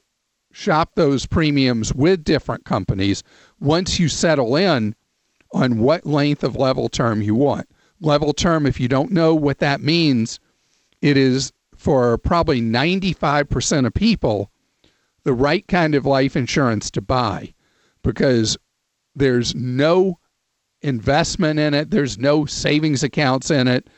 shop 0.51 0.91
those 0.95 1.25
premiums 1.25 1.93
with 1.93 2.23
different 2.23 2.65
companies 2.65 3.23
once 3.59 3.99
you 3.99 4.09
settle 4.09 4.55
in 4.55 4.95
on 5.53 5.79
what 5.79 6.05
length 6.05 6.43
of 6.43 6.55
level 6.55 6.89
term 6.89 7.21
you 7.21 7.35
want. 7.35 7.67
Level 8.01 8.33
term, 8.33 8.65
if 8.65 8.79
you 8.79 8.87
don't 8.87 9.11
know 9.11 9.35
what 9.35 9.59
that 9.59 9.81
means, 9.81 10.39
it 11.01 11.17
is 11.17 11.51
for 11.75 12.17
probably 12.17 12.61
95% 12.61 13.85
of 13.85 13.93
people 13.93 14.51
the 15.23 15.33
right 15.33 15.67
kind 15.67 15.95
of 15.95 16.05
life 16.05 16.35
insurance 16.35 16.89
to 16.91 17.01
buy 17.01 17.53
because 18.03 18.57
there's 19.15 19.53
no 19.53 20.17
investment 20.81 21.59
in 21.59 21.73
it, 21.73 21.91
there's 21.91 22.17
no 22.17 22.45
savings 22.45 23.03
accounts 23.03 23.51
in 23.51 23.67
it. 23.67 23.89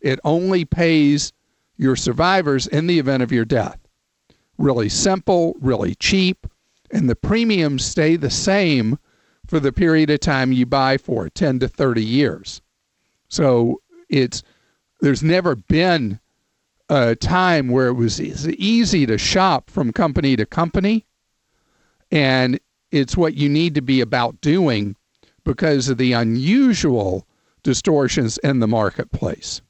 It 0.00 0.18
only 0.24 0.64
pays 0.64 1.32
your 1.76 1.96
survivors 1.96 2.66
in 2.66 2.86
the 2.86 2.98
event 2.98 3.22
of 3.22 3.32
your 3.32 3.44
death. 3.44 3.78
Really 4.60 4.90
simple, 4.90 5.56
really 5.58 5.94
cheap, 5.94 6.46
and 6.90 7.08
the 7.08 7.16
premiums 7.16 7.82
stay 7.82 8.16
the 8.16 8.28
same 8.28 8.98
for 9.46 9.58
the 9.58 9.72
period 9.72 10.10
of 10.10 10.20
time 10.20 10.52
you 10.52 10.66
buy 10.66 10.98
for 10.98 11.30
10 11.30 11.60
to 11.60 11.68
30 11.68 12.04
years. 12.04 12.60
So 13.28 13.80
it's 14.10 14.42
there's 15.00 15.22
never 15.22 15.56
been 15.56 16.20
a 16.90 17.16
time 17.16 17.68
where 17.68 17.88
it 17.88 17.94
was 17.94 18.20
easy 18.20 19.06
to 19.06 19.16
shop 19.16 19.70
from 19.70 19.94
company 19.94 20.36
to 20.36 20.44
company. 20.44 21.06
And 22.12 22.60
it's 22.90 23.16
what 23.16 23.34
you 23.34 23.48
need 23.48 23.74
to 23.76 23.80
be 23.80 24.02
about 24.02 24.42
doing 24.42 24.94
because 25.42 25.88
of 25.88 25.96
the 25.96 26.12
unusual 26.12 27.26
distortions 27.62 28.36
in 28.38 28.58
the 28.58 28.68
marketplace. 28.68 29.62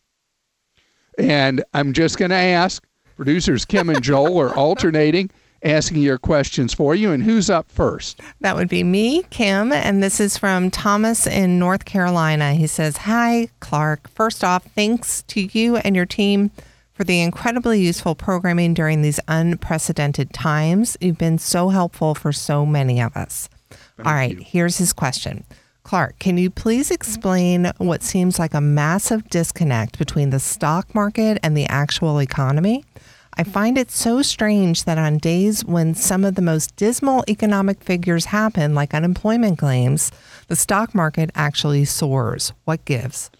And 1.17 1.63
I'm 1.75 1.93
just 1.93 2.19
going 2.19 2.31
to 2.31 2.37
ask 2.37 2.85
producers 3.21 3.67
Kim 3.67 3.91
and 3.91 4.03
Joel 4.03 4.41
are 4.41 4.57
alternating 4.57 5.29
asking 5.63 5.99
your 6.01 6.17
questions 6.17 6.73
for 6.73 6.95
you. 6.95 7.13
And 7.13 7.23
who's 7.23 7.51
up 7.51 7.71
first? 7.71 8.19
That 8.41 8.57
would 8.57 8.71
be 8.71 8.83
me, 8.83 9.25
Kim. 9.29 9.73
And 9.73 10.03
this 10.03 10.21
is 10.21 10.39
from 10.39 10.71
Thomas 10.71 11.27
in 11.27 11.59
North 11.59 11.85
Carolina. 11.85 12.55
He 12.55 12.67
says, 12.67 12.97
Hi, 12.97 13.49
Clark. 13.61 14.09
First 14.09 14.43
off, 14.43 14.65
thanks 14.75 15.21
to 15.25 15.43
you 15.53 15.77
and 15.77 15.95
your 15.95 16.07
team 16.07 16.51
for 16.95 17.05
the 17.05 17.21
incredibly 17.21 17.79
useful 17.79 18.15
programming 18.15 18.73
during 18.73 19.03
these 19.03 19.21
unprecedented 19.29 20.33
times. 20.33 20.97
You've 20.99 21.19
been 21.19 21.37
so 21.37 21.69
helpful 21.69 22.15
for 22.15 22.33
so 22.33 22.65
many 22.65 23.03
of 23.03 23.15
us. 23.19 23.51
Thank 23.99 24.09
All 24.09 24.15
right, 24.15 24.39
you. 24.39 24.43
here's 24.47 24.79
his 24.79 24.95
question. 24.95 25.45
Clark, 25.83 26.19
can 26.19 26.37
you 26.37 26.51
please 26.51 26.91
explain 26.91 27.73
what 27.79 28.03
seems 28.03 28.39
like 28.39 28.55
a 28.55 28.61
massive 28.61 29.29
disconnect 29.31 29.99
between 29.99 30.31
the 30.31 30.39
stock 30.39 30.95
market 30.95 31.39
and 31.43 31.57
the 31.57 31.67
actual 31.67 32.21
economy? 32.21 32.85
I 33.35 33.45
find 33.45 33.79
it 33.79 33.91
so 33.91 34.23
strange 34.23 34.85
that 34.85 34.99
on 34.99 35.19
days 35.19 35.65
when 35.65 35.95
some 35.95 36.25
of 36.25 36.35
the 36.35 36.43
most 36.43 36.77
dismal 36.77 37.25
economic 37.29 37.83
figures 37.83 38.27
happen, 38.27 38.75
like 38.75 38.93
unemployment 38.93 39.59
claims, 39.59 40.13
the 40.49 40.57
stock 40.57 40.95
market 40.95 41.31
actually 41.35 41.87
soars. 41.87 42.53
What 42.65 42.85
gives? 42.85 43.31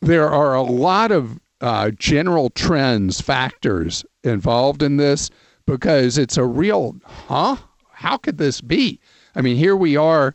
There 0.00 0.28
are 0.28 0.54
a 0.54 0.62
lot 0.62 1.12
of 1.12 1.40
uh, 1.60 1.92
general 1.92 2.50
trends, 2.50 3.20
factors 3.20 4.04
involved 4.24 4.82
in 4.82 4.98
this 4.98 5.30
because 5.66 6.18
it's 6.18 6.36
a 6.36 6.44
real, 6.44 6.96
huh? 7.04 7.56
How 7.92 8.16
could 8.16 8.36
this 8.36 8.60
be? 8.60 9.00
I 9.34 9.40
mean, 9.40 9.56
here 9.56 9.76
we 9.76 9.96
are. 9.96 10.34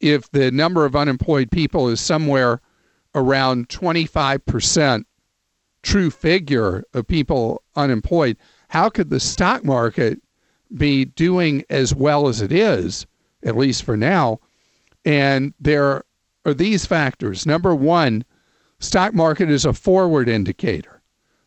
If 0.00 0.30
the 0.30 0.50
number 0.50 0.84
of 0.84 0.96
unemployed 0.96 1.50
people 1.50 1.88
is 1.88 2.00
somewhere 2.00 2.60
around 3.14 3.68
25% 3.68 5.04
true 5.82 6.10
figure 6.10 6.84
of 6.94 7.06
people 7.06 7.62
unemployed, 7.76 8.36
how 8.68 8.88
could 8.88 9.10
the 9.10 9.20
stock 9.20 9.64
market 9.64 10.20
be 10.76 11.04
doing 11.04 11.64
as 11.70 11.94
well 11.94 12.28
as 12.28 12.40
it 12.40 12.52
is, 12.52 13.06
at 13.42 13.56
least 13.56 13.82
for 13.82 13.96
now? 13.96 14.40
And 15.04 15.54
there 15.60 16.04
are 16.44 16.54
these 16.54 16.86
factors. 16.86 17.46
Number 17.46 17.74
one, 17.74 18.24
stock 18.78 19.14
market 19.14 19.50
is 19.50 19.64
a 19.64 19.72
forward 19.72 20.28
indicator, 20.28 21.02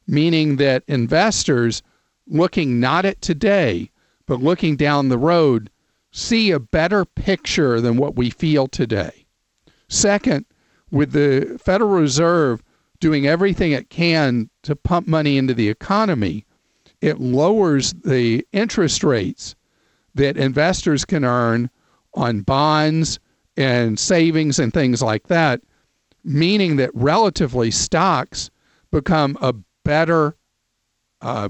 meaning 0.08 0.58
that 0.58 0.84
investors 0.88 1.82
looking 2.28 2.80
not 2.80 3.06
at 3.06 3.22
today, 3.22 3.90
but 4.26 4.42
looking 4.42 4.76
down 4.76 5.10
the 5.10 5.18
road, 5.18 5.70
see 6.14 6.52
a 6.52 6.60
better 6.60 7.04
picture 7.04 7.82
than 7.82 7.98
what 7.98 8.16
we 8.16 8.30
feel 8.30 8.68
today. 8.68 9.26
Second, 9.90 10.46
with 10.92 11.12
the 11.12 11.60
Federal 11.60 11.90
Reserve 11.90 12.64
doing 13.00 13.28
everything 13.28 13.72
it 13.72 13.90
can 13.90 14.50
to 14.62 14.76
pump 14.76 15.08
money 15.08 15.38
into 15.38 15.56
the 15.56 15.68
economy, 15.68 16.46
it 17.02 17.20
lowers 17.20 17.94
the 17.94 18.48
interest 18.54 19.04
rates 19.04 19.56
that 20.14 20.38
investors 20.38 21.04
can 21.04 21.26
earn 21.26 21.70
on 22.14 22.42
bonds 22.42 23.20
and 23.58 23.98
savings 24.00 24.60
and 24.60 24.72
things 24.72 25.02
like 25.02 25.28
that, 25.28 25.62
meaning 26.24 26.76
that 26.76 26.92
relatively 26.94 27.72
stocks 27.72 28.52
become 28.92 29.36
a 29.42 29.54
better 29.84 30.36
uh, 31.22 31.50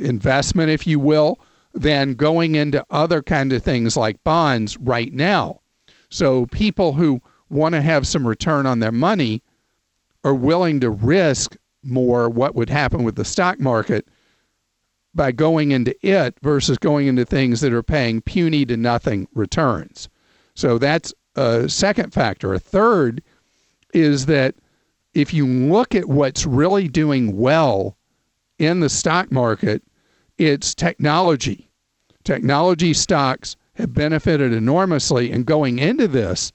investment, 0.00 0.70
if 0.70 0.86
you 0.88 0.98
will, 0.98 1.38
than 1.76 2.14
going 2.14 2.54
into 2.54 2.84
other 2.90 3.22
kind 3.22 3.52
of 3.52 3.62
things 3.62 3.96
like 3.96 4.22
bonds 4.24 4.76
right 4.78 5.12
now. 5.12 5.60
So 6.08 6.46
people 6.46 6.94
who 6.94 7.20
want 7.50 7.74
to 7.74 7.82
have 7.82 8.06
some 8.06 8.26
return 8.26 8.66
on 8.66 8.80
their 8.80 8.92
money 8.92 9.42
are 10.24 10.34
willing 10.34 10.80
to 10.80 10.90
risk 10.90 11.56
more 11.82 12.28
what 12.28 12.54
would 12.54 12.70
happen 12.70 13.04
with 13.04 13.14
the 13.14 13.24
stock 13.24 13.60
market 13.60 14.08
by 15.14 15.32
going 15.32 15.70
into 15.70 15.94
it 16.06 16.34
versus 16.42 16.78
going 16.78 17.06
into 17.06 17.24
things 17.24 17.60
that 17.60 17.72
are 17.72 17.82
paying 17.82 18.20
puny 18.20 18.66
to 18.66 18.76
nothing 18.76 19.28
returns. 19.34 20.08
So 20.54 20.78
that's 20.78 21.14
a 21.36 21.68
second 21.68 22.12
factor. 22.12 22.54
A 22.54 22.58
third 22.58 23.22
is 23.94 24.26
that 24.26 24.54
if 25.14 25.32
you 25.32 25.46
look 25.46 25.94
at 25.94 26.08
what's 26.08 26.46
really 26.46 26.88
doing 26.88 27.36
well 27.36 27.96
in 28.58 28.80
the 28.80 28.88
stock 28.88 29.30
market, 29.30 29.82
it's 30.38 30.74
technology. 30.74 31.65
Technology 32.26 32.92
stocks 32.92 33.54
have 33.74 33.94
benefited 33.94 34.52
enormously, 34.52 35.30
and 35.30 35.46
going 35.46 35.78
into 35.78 36.08
this, 36.08 36.52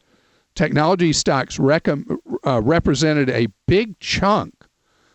technology 0.54 1.14
stocks 1.14 1.58
rec- 1.58 1.88
uh, 1.88 2.62
represented 2.62 3.30
a 3.30 3.48
big 3.68 3.98
chunk 4.02 4.54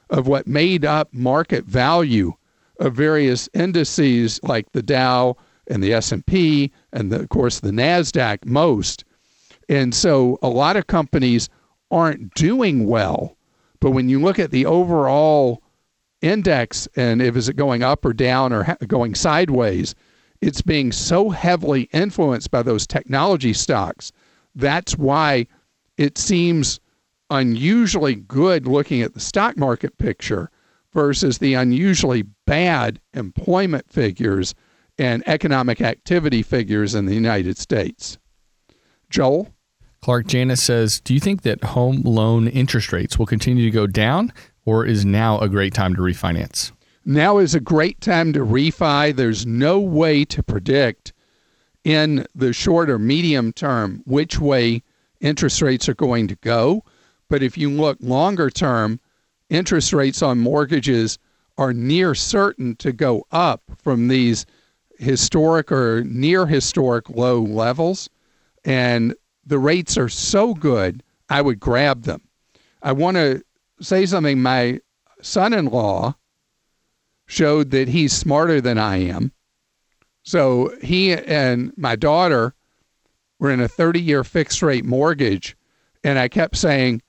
of 0.08 0.26
what 0.26 0.46
made 0.46 0.82
up 0.82 1.12
market 1.12 1.66
value 1.66 2.32
of 2.80 2.94
various 2.94 3.50
indices 3.52 4.40
like 4.44 4.72
the 4.72 4.82
Dow 4.82 5.36
and 5.66 5.82
the 5.82 5.92
S&P 5.92 6.72
and 6.90 7.12
the, 7.12 7.20
of 7.20 7.28
course 7.28 7.60
the 7.60 7.70
Nasdaq 7.70 8.46
most. 8.46 9.04
And 9.68 9.94
so 9.94 10.38
a 10.40 10.48
lot 10.48 10.76
of 10.76 10.86
companies 10.86 11.50
aren't 11.90 12.32
doing 12.32 12.86
well, 12.86 13.36
but 13.78 13.90
when 13.90 14.08
you 14.08 14.22
look 14.22 14.38
at 14.38 14.52
the 14.52 14.64
overall 14.64 15.62
index 16.22 16.88
and 16.96 17.20
if 17.20 17.36
is 17.36 17.50
it 17.50 17.56
going 17.56 17.82
up 17.82 18.06
or 18.06 18.14
down 18.14 18.54
or 18.54 18.62
ha- 18.62 18.76
going 18.86 19.14
sideways, 19.14 19.94
it's 20.40 20.62
being 20.62 20.92
so 20.92 21.30
heavily 21.30 21.88
influenced 21.92 22.50
by 22.50 22.62
those 22.62 22.86
technology 22.86 23.52
stocks. 23.52 24.12
That's 24.54 24.96
why 24.96 25.46
it 25.96 26.18
seems 26.18 26.80
unusually 27.30 28.14
good 28.14 28.66
looking 28.66 29.02
at 29.02 29.14
the 29.14 29.20
stock 29.20 29.56
market 29.56 29.98
picture 29.98 30.50
versus 30.92 31.38
the 31.38 31.54
unusually 31.54 32.22
bad 32.46 33.00
employment 33.14 33.90
figures 33.90 34.54
and 34.98 35.22
economic 35.26 35.80
activity 35.80 36.42
figures 36.42 36.94
in 36.94 37.06
the 37.06 37.14
United 37.14 37.58
States. 37.58 38.18
Joel? 39.10 39.52
Clark 40.00 40.26
Janice 40.26 40.62
says, 40.62 41.00
Do 41.00 41.14
you 41.14 41.20
think 41.20 41.42
that 41.42 41.64
home 41.64 42.02
loan 42.02 42.48
interest 42.48 42.92
rates 42.92 43.18
will 43.18 43.26
continue 43.26 43.64
to 43.64 43.70
go 43.70 43.86
down, 43.86 44.32
or 44.64 44.86
is 44.86 45.04
now 45.04 45.38
a 45.40 45.48
great 45.48 45.74
time 45.74 45.94
to 45.96 46.00
refinance? 46.00 46.72
Now 47.08 47.38
is 47.38 47.54
a 47.54 47.60
great 47.60 48.00
time 48.00 48.32
to 48.32 48.40
refi. 48.40 49.14
There's 49.14 49.46
no 49.46 49.78
way 49.78 50.24
to 50.24 50.42
predict 50.42 51.12
in 51.84 52.26
the 52.34 52.52
short 52.52 52.90
or 52.90 52.98
medium 52.98 53.52
term 53.52 54.02
which 54.06 54.40
way 54.40 54.82
interest 55.20 55.62
rates 55.62 55.88
are 55.88 55.94
going 55.94 56.26
to 56.26 56.34
go. 56.34 56.82
But 57.28 57.44
if 57.44 57.56
you 57.56 57.70
look 57.70 57.98
longer 58.00 58.50
term, 58.50 58.98
interest 59.48 59.92
rates 59.92 60.20
on 60.20 60.40
mortgages 60.40 61.20
are 61.56 61.72
near 61.72 62.16
certain 62.16 62.74
to 62.76 62.90
go 62.90 63.24
up 63.30 63.62
from 63.80 64.08
these 64.08 64.44
historic 64.98 65.70
or 65.70 66.02
near 66.02 66.44
historic 66.44 67.08
low 67.08 67.40
levels. 67.40 68.10
And 68.64 69.14
the 69.46 69.60
rates 69.60 69.96
are 69.96 70.08
so 70.08 70.54
good, 70.54 71.04
I 71.28 71.40
would 71.40 71.60
grab 71.60 72.02
them. 72.02 72.22
I 72.82 72.90
want 72.90 73.16
to 73.16 73.44
say 73.80 74.06
something. 74.06 74.42
My 74.42 74.80
son 75.22 75.52
in 75.52 75.66
law 75.66 76.16
showed 77.26 77.70
that 77.70 77.88
he's 77.88 78.12
smarter 78.12 78.60
than 78.60 78.78
I 78.78 78.96
am. 78.96 79.32
So 80.22 80.72
he 80.82 81.12
and 81.12 81.72
my 81.76 81.96
daughter 81.96 82.54
were 83.38 83.50
in 83.50 83.60
a 83.60 83.68
30 83.68 84.00
year 84.00 84.24
fixed 84.24 84.62
rate 84.62 84.84
mortgage. 84.84 85.56
And 86.02 86.18
I 86.18 86.28
kept 86.28 86.56
saying, 86.56 87.02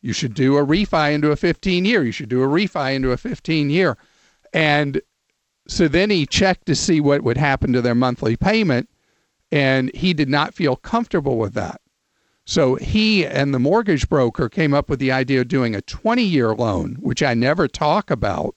you 0.00 0.12
should 0.12 0.34
do 0.34 0.56
a 0.56 0.66
refi 0.66 1.12
into 1.12 1.30
a 1.30 1.36
15 1.36 1.84
year. 1.84 2.02
You 2.02 2.12
should 2.12 2.28
do 2.28 2.42
a 2.42 2.46
refi 2.46 2.94
into 2.94 3.12
a 3.12 3.16
15 3.16 3.70
year. 3.70 3.96
And 4.52 5.00
so 5.68 5.88
then 5.88 6.10
he 6.10 6.26
checked 6.26 6.66
to 6.66 6.74
see 6.74 7.00
what 7.00 7.22
would 7.22 7.36
happen 7.36 7.72
to 7.72 7.80
their 7.80 7.94
monthly 7.94 8.36
payment. 8.36 8.88
And 9.50 9.94
he 9.94 10.12
did 10.12 10.28
not 10.28 10.54
feel 10.54 10.76
comfortable 10.76 11.38
with 11.38 11.54
that. 11.54 11.80
So 12.44 12.74
he 12.74 13.24
and 13.24 13.54
the 13.54 13.60
mortgage 13.60 14.08
broker 14.08 14.48
came 14.48 14.74
up 14.74 14.90
with 14.90 14.98
the 14.98 15.12
idea 15.12 15.42
of 15.42 15.48
doing 15.48 15.74
a 15.74 15.82
20 15.82 16.22
year 16.22 16.54
loan, 16.54 16.96
which 17.00 17.22
I 17.22 17.34
never 17.34 17.68
talk 17.68 18.10
about. 18.10 18.56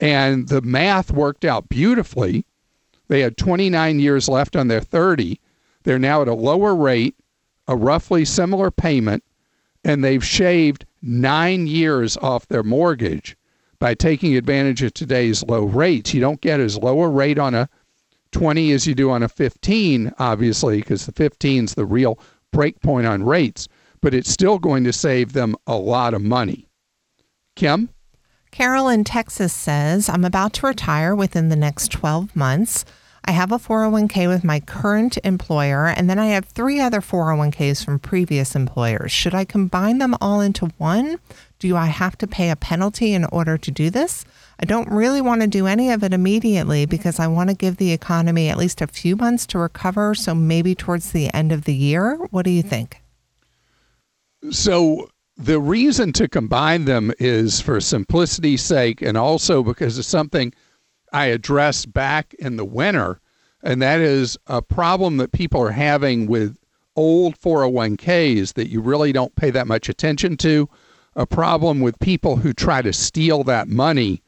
And 0.00 0.48
the 0.48 0.62
math 0.62 1.10
worked 1.10 1.44
out 1.44 1.68
beautifully. 1.68 2.44
They 3.08 3.20
had 3.20 3.36
29 3.36 4.00
years 4.00 4.28
left 4.28 4.54
on 4.54 4.68
their 4.68 4.80
30. 4.80 5.40
They're 5.82 5.98
now 5.98 6.22
at 6.22 6.28
a 6.28 6.34
lower 6.34 6.74
rate, 6.74 7.16
a 7.66 7.76
roughly 7.76 8.24
similar 8.24 8.70
payment, 8.70 9.24
and 9.84 10.04
they've 10.04 10.24
shaved 10.24 10.84
nine 11.02 11.66
years 11.66 12.16
off 12.18 12.46
their 12.48 12.62
mortgage 12.62 13.36
by 13.78 13.94
taking 13.94 14.36
advantage 14.36 14.82
of 14.82 14.92
today's 14.92 15.42
low 15.44 15.64
rates. 15.64 16.12
You 16.12 16.20
don't 16.20 16.40
get 16.40 16.60
as 16.60 16.76
low 16.76 17.00
a 17.00 17.08
rate 17.08 17.38
on 17.38 17.54
a 17.54 17.68
20 18.32 18.72
as 18.72 18.86
you 18.86 18.94
do 18.94 19.10
on 19.10 19.22
a 19.22 19.28
15, 19.28 20.12
obviously, 20.18 20.78
because 20.78 21.06
the 21.06 21.12
15 21.12 21.64
is 21.64 21.74
the 21.74 21.86
real 21.86 22.18
break 22.52 22.80
point 22.80 23.06
on 23.06 23.22
rates, 23.22 23.68
but 24.00 24.14
it's 24.14 24.30
still 24.30 24.58
going 24.58 24.84
to 24.84 24.92
save 24.92 25.32
them 25.32 25.56
a 25.66 25.76
lot 25.76 26.14
of 26.14 26.22
money. 26.22 26.68
Kim? 27.54 27.88
Carol 28.50 28.88
in 28.88 29.04
Texas 29.04 29.52
says, 29.52 30.08
I'm 30.08 30.24
about 30.24 30.52
to 30.54 30.66
retire 30.66 31.14
within 31.14 31.48
the 31.48 31.56
next 31.56 31.92
12 31.92 32.34
months. 32.34 32.84
I 33.24 33.32
have 33.32 33.52
a 33.52 33.58
401k 33.58 34.26
with 34.26 34.42
my 34.42 34.58
current 34.60 35.18
employer, 35.22 35.86
and 35.86 36.08
then 36.08 36.18
I 36.18 36.28
have 36.28 36.46
three 36.46 36.80
other 36.80 37.02
401ks 37.02 37.84
from 37.84 37.98
previous 37.98 38.56
employers. 38.56 39.12
Should 39.12 39.34
I 39.34 39.44
combine 39.44 39.98
them 39.98 40.16
all 40.18 40.40
into 40.40 40.72
one? 40.78 41.18
Do 41.58 41.76
I 41.76 41.86
have 41.86 42.16
to 42.18 42.26
pay 42.26 42.48
a 42.48 42.56
penalty 42.56 43.12
in 43.12 43.26
order 43.26 43.58
to 43.58 43.70
do 43.70 43.90
this? 43.90 44.24
I 44.58 44.64
don't 44.64 44.90
really 44.90 45.20
want 45.20 45.42
to 45.42 45.46
do 45.46 45.66
any 45.66 45.90
of 45.90 46.02
it 46.02 46.14
immediately 46.14 46.86
because 46.86 47.18
I 47.18 47.26
want 47.26 47.50
to 47.50 47.54
give 47.54 47.76
the 47.76 47.92
economy 47.92 48.48
at 48.48 48.56
least 48.56 48.80
a 48.80 48.86
few 48.86 49.14
months 49.14 49.46
to 49.48 49.58
recover. 49.58 50.14
So 50.14 50.34
maybe 50.34 50.74
towards 50.74 51.12
the 51.12 51.32
end 51.34 51.52
of 51.52 51.64
the 51.64 51.74
year. 51.74 52.16
What 52.30 52.44
do 52.44 52.50
you 52.50 52.62
think? 52.62 53.02
So, 54.50 55.10
the 55.38 55.60
reason 55.60 56.12
to 56.14 56.28
combine 56.28 56.84
them 56.84 57.12
is 57.20 57.60
for 57.60 57.80
simplicity's 57.80 58.60
sake 58.60 59.00
and 59.00 59.16
also 59.16 59.62
because 59.62 59.96
it's 59.96 60.08
something 60.08 60.52
I 61.12 61.26
addressed 61.26 61.92
back 61.92 62.34
in 62.34 62.56
the 62.56 62.64
winter, 62.64 63.20
and 63.62 63.80
that 63.80 64.00
is 64.00 64.36
a 64.48 64.60
problem 64.60 65.16
that 65.18 65.30
people 65.30 65.62
are 65.62 65.70
having 65.70 66.26
with 66.26 66.58
old 66.96 67.38
401ks 67.38 68.54
that 68.54 68.68
you 68.68 68.80
really 68.80 69.12
don't 69.12 69.34
pay 69.36 69.50
that 69.50 69.68
much 69.68 69.88
attention 69.88 70.36
to. 70.38 70.68
A 71.14 71.24
problem 71.24 71.80
with 71.80 71.98
people 72.00 72.36
who 72.36 72.52
try 72.52 72.82
to 72.82 72.92
steal 72.92 73.44
that 73.44 73.68
money, 73.68 74.22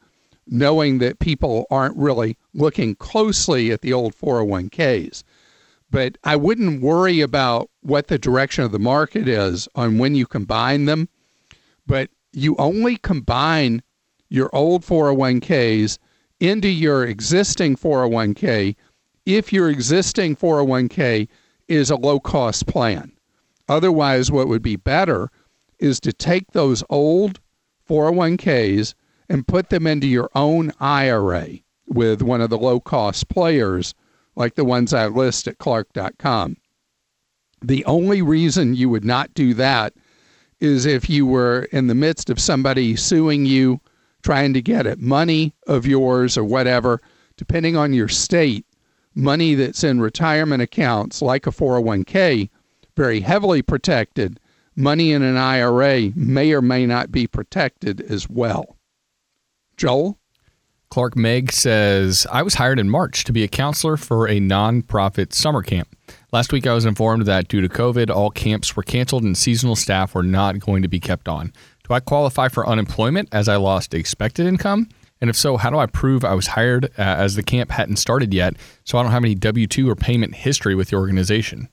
knowing 0.47 0.99
that 0.99 1.19
people 1.19 1.65
aren't 1.69 1.97
really 1.97 2.37
looking 2.53 2.95
closely 2.95 3.71
at 3.71 3.81
the 3.81 3.91
old 3.91 4.15
401ks. 4.15 5.23
But 5.91 6.17
I 6.23 6.37
wouldn't 6.37 6.81
worry 6.81 7.19
about 7.19 7.69
what 7.81 8.07
the 8.07 8.17
direction 8.17 8.63
of 8.63 8.71
the 8.71 8.79
market 8.79 9.27
is 9.27 9.67
on 9.75 9.97
when 9.97 10.15
you 10.15 10.25
combine 10.25 10.85
them. 10.85 11.09
But 11.85 12.09
you 12.31 12.55
only 12.57 12.95
combine 12.95 13.83
your 14.29 14.49
old 14.55 14.83
401ks 14.83 15.97
into 16.39 16.69
your 16.69 17.05
existing 17.05 17.75
401k 17.75 18.75
if 19.25 19.51
your 19.51 19.69
existing 19.69 20.37
401k 20.37 21.27
is 21.67 21.89
a 21.89 21.97
low 21.97 22.19
cost 22.19 22.67
plan. 22.67 23.11
Otherwise, 23.67 24.31
what 24.31 24.47
would 24.47 24.61
be 24.61 24.77
better 24.77 25.29
is 25.77 25.99
to 25.99 26.13
take 26.13 26.51
those 26.51 26.83
old 26.89 27.39
401ks 27.87 28.93
and 29.27 29.47
put 29.47 29.69
them 29.69 29.85
into 29.85 30.07
your 30.07 30.29
own 30.35 30.71
IRA 30.79 31.47
with 31.85 32.21
one 32.21 32.39
of 32.39 32.49
the 32.49 32.57
low 32.57 32.79
cost 32.79 33.27
players 33.27 33.93
like 34.35 34.55
the 34.55 34.65
ones 34.65 34.93
I 34.93 35.07
list 35.07 35.47
at 35.47 35.57
clark.com. 35.57 36.57
The 37.61 37.85
only 37.85 38.21
reason 38.21 38.75
you 38.75 38.89
would 38.89 39.05
not 39.05 39.33
do 39.33 39.53
that 39.55 39.93
is 40.59 40.85
if 40.85 41.09
you 41.09 41.25
were 41.25 41.63
in 41.71 41.87
the 41.87 41.95
midst 41.95 42.29
of 42.29 42.39
somebody 42.39 42.95
suing 42.95 43.45
you, 43.45 43.79
trying 44.23 44.53
to 44.53 44.61
get 44.61 44.85
at 44.85 44.99
money 44.99 45.53
of 45.67 45.85
yours 45.85 46.37
or 46.37 46.43
whatever, 46.43 47.01
depending 47.37 47.75
on 47.75 47.93
your 47.93 48.07
state, 48.07 48.65
money 49.15 49.55
that's 49.55 49.83
in 49.83 49.99
retirement 49.99 50.61
accounts 50.61 51.21
like 51.21 51.47
a 51.47 51.51
401k, 51.51 52.49
very 52.95 53.19
heavily 53.19 53.61
protected, 53.61 54.39
money 54.75 55.11
in 55.11 55.21
an 55.21 55.37
IRA 55.37 56.11
may 56.15 56.53
or 56.53 56.61
may 56.61 56.85
not 56.85 57.11
be 57.11 57.27
protected 57.27 58.01
as 58.01 58.29
well. 58.29 58.77
Joel? 59.77 60.17
Clark 60.91 61.15
Meg 61.15 61.53
says, 61.53 62.27
I 62.29 62.43
was 62.43 62.55
hired 62.55 62.77
in 62.77 62.89
March 62.89 63.23
to 63.23 63.31
be 63.31 63.45
a 63.45 63.47
counselor 63.47 63.95
for 63.95 64.27
a 64.27 64.41
nonprofit 64.41 65.31
summer 65.31 65.61
camp. 65.61 65.87
Last 66.33 66.51
week, 66.51 66.67
I 66.67 66.73
was 66.73 66.83
informed 66.83 67.25
that 67.27 67.47
due 67.47 67.61
to 67.61 67.69
COVID, 67.69 68.09
all 68.09 68.29
camps 68.29 68.75
were 68.75 68.83
canceled 68.83 69.23
and 69.23 69.37
seasonal 69.37 69.77
staff 69.77 70.13
were 70.13 70.21
not 70.21 70.59
going 70.59 70.81
to 70.81 70.89
be 70.89 70.99
kept 70.99 71.29
on. 71.29 71.53
Do 71.87 71.93
I 71.93 72.01
qualify 72.01 72.49
for 72.49 72.67
unemployment 72.67 73.29
as 73.31 73.47
I 73.47 73.55
lost 73.55 73.93
expected 73.93 74.45
income? 74.45 74.89
And 75.21 75.29
if 75.29 75.37
so, 75.37 75.55
how 75.55 75.69
do 75.69 75.77
I 75.77 75.85
prove 75.85 76.25
I 76.25 76.33
was 76.33 76.47
hired 76.47 76.85
uh, 76.85 76.89
as 76.97 77.35
the 77.35 77.43
camp 77.43 77.71
hadn't 77.71 77.95
started 77.95 78.33
yet, 78.33 78.55
so 78.83 78.97
I 78.97 79.03
don't 79.03 79.13
have 79.13 79.23
any 79.23 79.35
W 79.35 79.67
2 79.67 79.89
or 79.89 79.95
payment 79.95 80.35
history 80.35 80.75
with 80.75 80.89
the 80.89 80.97
organization? 80.97 81.69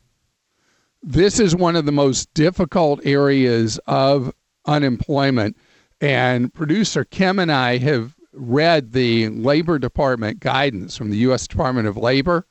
This 1.02 1.40
is 1.40 1.56
one 1.56 1.74
of 1.74 1.86
the 1.86 1.92
most 1.92 2.32
difficult 2.34 3.00
areas 3.04 3.80
of 3.88 4.32
unemployment. 4.64 5.56
And 6.00 6.54
producer 6.54 7.04
Kim 7.04 7.40
and 7.40 7.50
I 7.50 7.78
have 7.78 8.14
read 8.38 8.92
the 8.92 9.28
Labor 9.28 9.78
Department 9.78 10.40
guidance 10.40 10.96
from 10.96 11.10
the 11.10 11.16
U.S. 11.18 11.46
Department 11.46 11.88
of 11.88 11.96
Labor. 11.96 12.46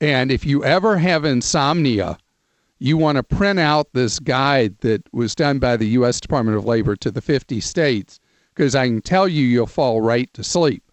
And 0.00 0.30
if 0.30 0.46
you 0.46 0.64
ever 0.64 0.98
have 0.98 1.24
insomnia, 1.24 2.18
you 2.78 2.96
want 2.96 3.16
to 3.16 3.22
print 3.22 3.58
out 3.58 3.92
this 3.92 4.18
guide 4.18 4.78
that 4.80 5.02
was 5.12 5.34
done 5.34 5.58
by 5.58 5.76
the 5.76 5.88
U.S. 5.88 6.20
Department 6.20 6.56
of 6.56 6.64
Labor 6.64 6.94
to 6.96 7.10
the 7.10 7.20
50 7.20 7.60
states, 7.60 8.20
because 8.54 8.74
I 8.74 8.86
can 8.86 9.02
tell 9.02 9.26
you 9.26 9.44
you'll 9.44 9.66
fall 9.66 10.00
right 10.00 10.32
to 10.34 10.44
sleep. 10.44 10.84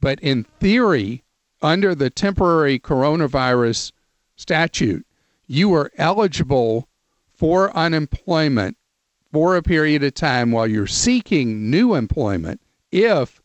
But 0.00 0.18
in 0.20 0.44
theory, 0.44 1.22
under 1.62 1.94
the 1.94 2.10
temporary 2.10 2.78
coronavirus 2.78 3.92
statute, 4.36 5.06
you 5.46 5.72
are 5.74 5.90
eligible 5.96 6.88
for 7.32 7.74
unemployment 7.76 8.76
for 9.32 9.56
a 9.56 9.62
period 9.62 10.02
of 10.02 10.14
time 10.14 10.50
while 10.50 10.66
you're 10.66 10.86
seeking 10.86 11.70
new 11.70 11.94
employment 11.94 12.60
if 12.90 13.40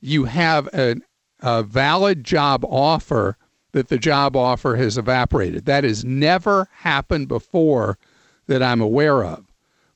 you 0.00 0.24
have 0.24 0.68
a, 0.74 0.96
a 1.40 1.62
valid 1.62 2.24
job 2.24 2.64
offer 2.64 3.36
that 3.72 3.88
the 3.88 3.98
job 3.98 4.36
offer 4.36 4.76
has 4.76 4.96
evaporated. 4.96 5.66
That 5.66 5.84
has 5.84 6.04
never 6.04 6.68
happened 6.72 7.28
before 7.28 7.98
that 8.46 8.62
I'm 8.62 8.80
aware 8.80 9.24
of. 9.24 9.44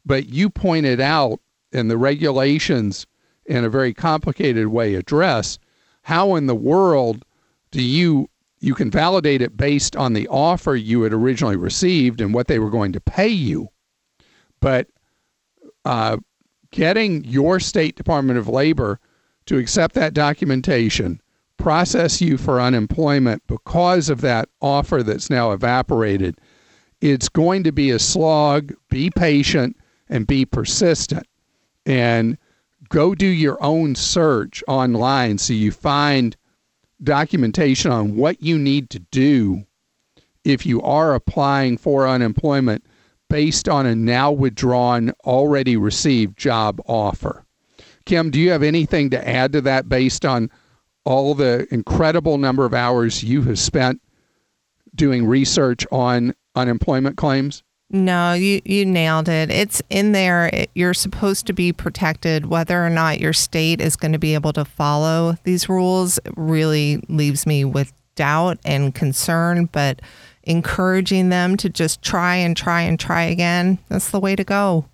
But 0.04 0.28
you 0.28 0.50
pointed 0.50 1.00
out, 1.00 1.40
and 1.72 1.90
the 1.90 1.96
regulations 1.96 3.06
in 3.46 3.64
a 3.64 3.70
very 3.70 3.94
complicated 3.94 4.68
way 4.68 4.94
address 4.94 5.58
how 6.02 6.34
in 6.34 6.46
the 6.46 6.54
world 6.54 7.24
do 7.70 7.82
you 7.82 8.28
you 8.60 8.74
can 8.74 8.90
validate 8.90 9.40
it 9.40 9.56
based 9.56 9.96
on 9.96 10.12
the 10.12 10.28
offer 10.28 10.76
you 10.76 11.02
had 11.02 11.14
originally 11.14 11.56
received 11.56 12.20
and 12.20 12.34
what 12.34 12.46
they 12.46 12.58
were 12.58 12.68
going 12.68 12.92
to 12.92 13.00
pay 13.00 13.28
you. 13.28 13.68
But 14.60 14.88
uh, 15.86 16.18
getting 16.70 17.24
your 17.24 17.58
state 17.58 17.96
Department 17.96 18.38
of 18.38 18.48
Labor 18.48 19.00
to 19.50 19.58
accept 19.58 19.96
that 19.96 20.14
documentation, 20.14 21.20
process 21.56 22.20
you 22.20 22.38
for 22.38 22.60
unemployment 22.60 23.44
because 23.48 24.08
of 24.08 24.20
that 24.20 24.48
offer 24.62 25.02
that's 25.02 25.28
now 25.28 25.50
evaporated, 25.50 26.36
it's 27.00 27.28
going 27.28 27.64
to 27.64 27.72
be 27.72 27.90
a 27.90 27.98
slog. 27.98 28.72
Be 28.90 29.10
patient 29.10 29.76
and 30.08 30.24
be 30.24 30.44
persistent. 30.44 31.26
And 31.84 32.38
go 32.90 33.12
do 33.12 33.26
your 33.26 33.60
own 33.60 33.96
search 33.96 34.62
online 34.68 35.36
so 35.36 35.52
you 35.52 35.72
find 35.72 36.36
documentation 37.02 37.90
on 37.90 38.14
what 38.14 38.40
you 38.40 38.56
need 38.56 38.88
to 38.90 39.00
do 39.00 39.64
if 40.44 40.64
you 40.64 40.80
are 40.82 41.12
applying 41.12 41.76
for 41.76 42.06
unemployment 42.06 42.86
based 43.28 43.68
on 43.68 43.84
a 43.84 43.96
now 43.96 44.30
withdrawn, 44.30 45.10
already 45.24 45.76
received 45.76 46.38
job 46.38 46.80
offer. 46.86 47.44
Kim, 48.10 48.28
do 48.28 48.40
you 48.40 48.50
have 48.50 48.64
anything 48.64 49.08
to 49.10 49.28
add 49.28 49.52
to 49.52 49.60
that 49.60 49.88
based 49.88 50.24
on 50.24 50.50
all 51.04 51.32
the 51.32 51.72
incredible 51.72 52.38
number 52.38 52.64
of 52.64 52.74
hours 52.74 53.22
you 53.22 53.42
have 53.42 53.56
spent 53.56 54.00
doing 54.96 55.24
research 55.24 55.86
on 55.92 56.34
unemployment 56.56 57.16
claims? 57.16 57.62
No, 57.88 58.32
you, 58.32 58.62
you 58.64 58.84
nailed 58.84 59.28
it. 59.28 59.48
It's 59.52 59.80
in 59.90 60.10
there. 60.10 60.50
It, 60.52 60.70
you're 60.74 60.92
supposed 60.92 61.46
to 61.46 61.52
be 61.52 61.72
protected. 61.72 62.46
Whether 62.46 62.84
or 62.84 62.90
not 62.90 63.20
your 63.20 63.32
state 63.32 63.80
is 63.80 63.94
going 63.94 64.10
to 64.10 64.18
be 64.18 64.34
able 64.34 64.54
to 64.54 64.64
follow 64.64 65.36
these 65.44 65.68
rules 65.68 66.18
really 66.36 67.00
leaves 67.08 67.46
me 67.46 67.64
with 67.64 67.92
doubt 68.16 68.58
and 68.64 68.92
concern, 68.92 69.66
but 69.66 70.02
encouraging 70.42 71.28
them 71.28 71.56
to 71.58 71.68
just 71.68 72.02
try 72.02 72.34
and 72.34 72.56
try 72.56 72.80
and 72.80 72.98
try 72.98 73.22
again, 73.22 73.78
that's 73.88 74.10
the 74.10 74.18
way 74.18 74.34
to 74.34 74.42
go. 74.42 74.89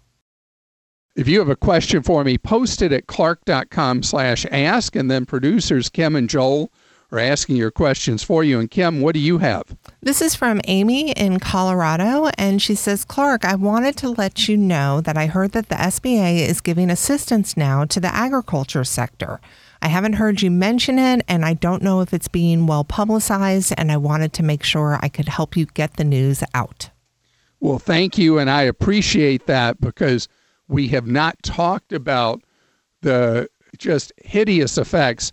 If 1.16 1.28
you 1.28 1.38
have 1.38 1.48
a 1.48 1.56
question 1.56 2.02
for 2.02 2.22
me, 2.24 2.36
post 2.36 2.82
it 2.82 2.92
at 2.92 3.06
clark.com 3.06 4.02
slash 4.02 4.44
ask, 4.52 4.94
and 4.94 5.10
then 5.10 5.24
producers 5.24 5.88
Kim 5.88 6.14
and 6.14 6.28
Joel 6.28 6.70
are 7.10 7.18
asking 7.18 7.56
your 7.56 7.70
questions 7.70 8.22
for 8.22 8.44
you. 8.44 8.60
And 8.60 8.70
Kim, 8.70 9.00
what 9.00 9.14
do 9.14 9.20
you 9.20 9.38
have? 9.38 9.64
This 10.02 10.20
is 10.20 10.34
from 10.34 10.60
Amy 10.66 11.12
in 11.12 11.40
Colorado, 11.40 12.28
and 12.36 12.60
she 12.60 12.74
says, 12.74 13.06
Clark, 13.06 13.46
I 13.46 13.54
wanted 13.54 13.96
to 13.96 14.10
let 14.10 14.46
you 14.46 14.58
know 14.58 15.00
that 15.00 15.16
I 15.16 15.24
heard 15.24 15.52
that 15.52 15.70
the 15.70 15.76
SBA 15.76 16.46
is 16.46 16.60
giving 16.60 16.90
assistance 16.90 17.56
now 17.56 17.86
to 17.86 17.98
the 17.98 18.14
agriculture 18.14 18.84
sector. 18.84 19.40
I 19.80 19.88
haven't 19.88 20.14
heard 20.14 20.42
you 20.42 20.50
mention 20.50 20.98
it, 20.98 21.24
and 21.26 21.46
I 21.46 21.54
don't 21.54 21.82
know 21.82 22.02
if 22.02 22.12
it's 22.12 22.28
being 22.28 22.66
well 22.66 22.84
publicized, 22.84 23.72
and 23.78 23.90
I 23.90 23.96
wanted 23.96 24.34
to 24.34 24.42
make 24.42 24.62
sure 24.62 24.98
I 25.00 25.08
could 25.08 25.28
help 25.28 25.56
you 25.56 25.64
get 25.64 25.94
the 25.94 26.04
news 26.04 26.42
out. 26.52 26.90
Well, 27.58 27.78
thank 27.78 28.18
you, 28.18 28.38
and 28.38 28.50
I 28.50 28.62
appreciate 28.62 29.46
that 29.46 29.80
because 29.80 30.28
we 30.68 30.88
have 30.88 31.06
not 31.06 31.42
talked 31.42 31.92
about 31.92 32.42
the 33.02 33.48
just 33.78 34.12
hideous 34.24 34.78
effects 34.78 35.32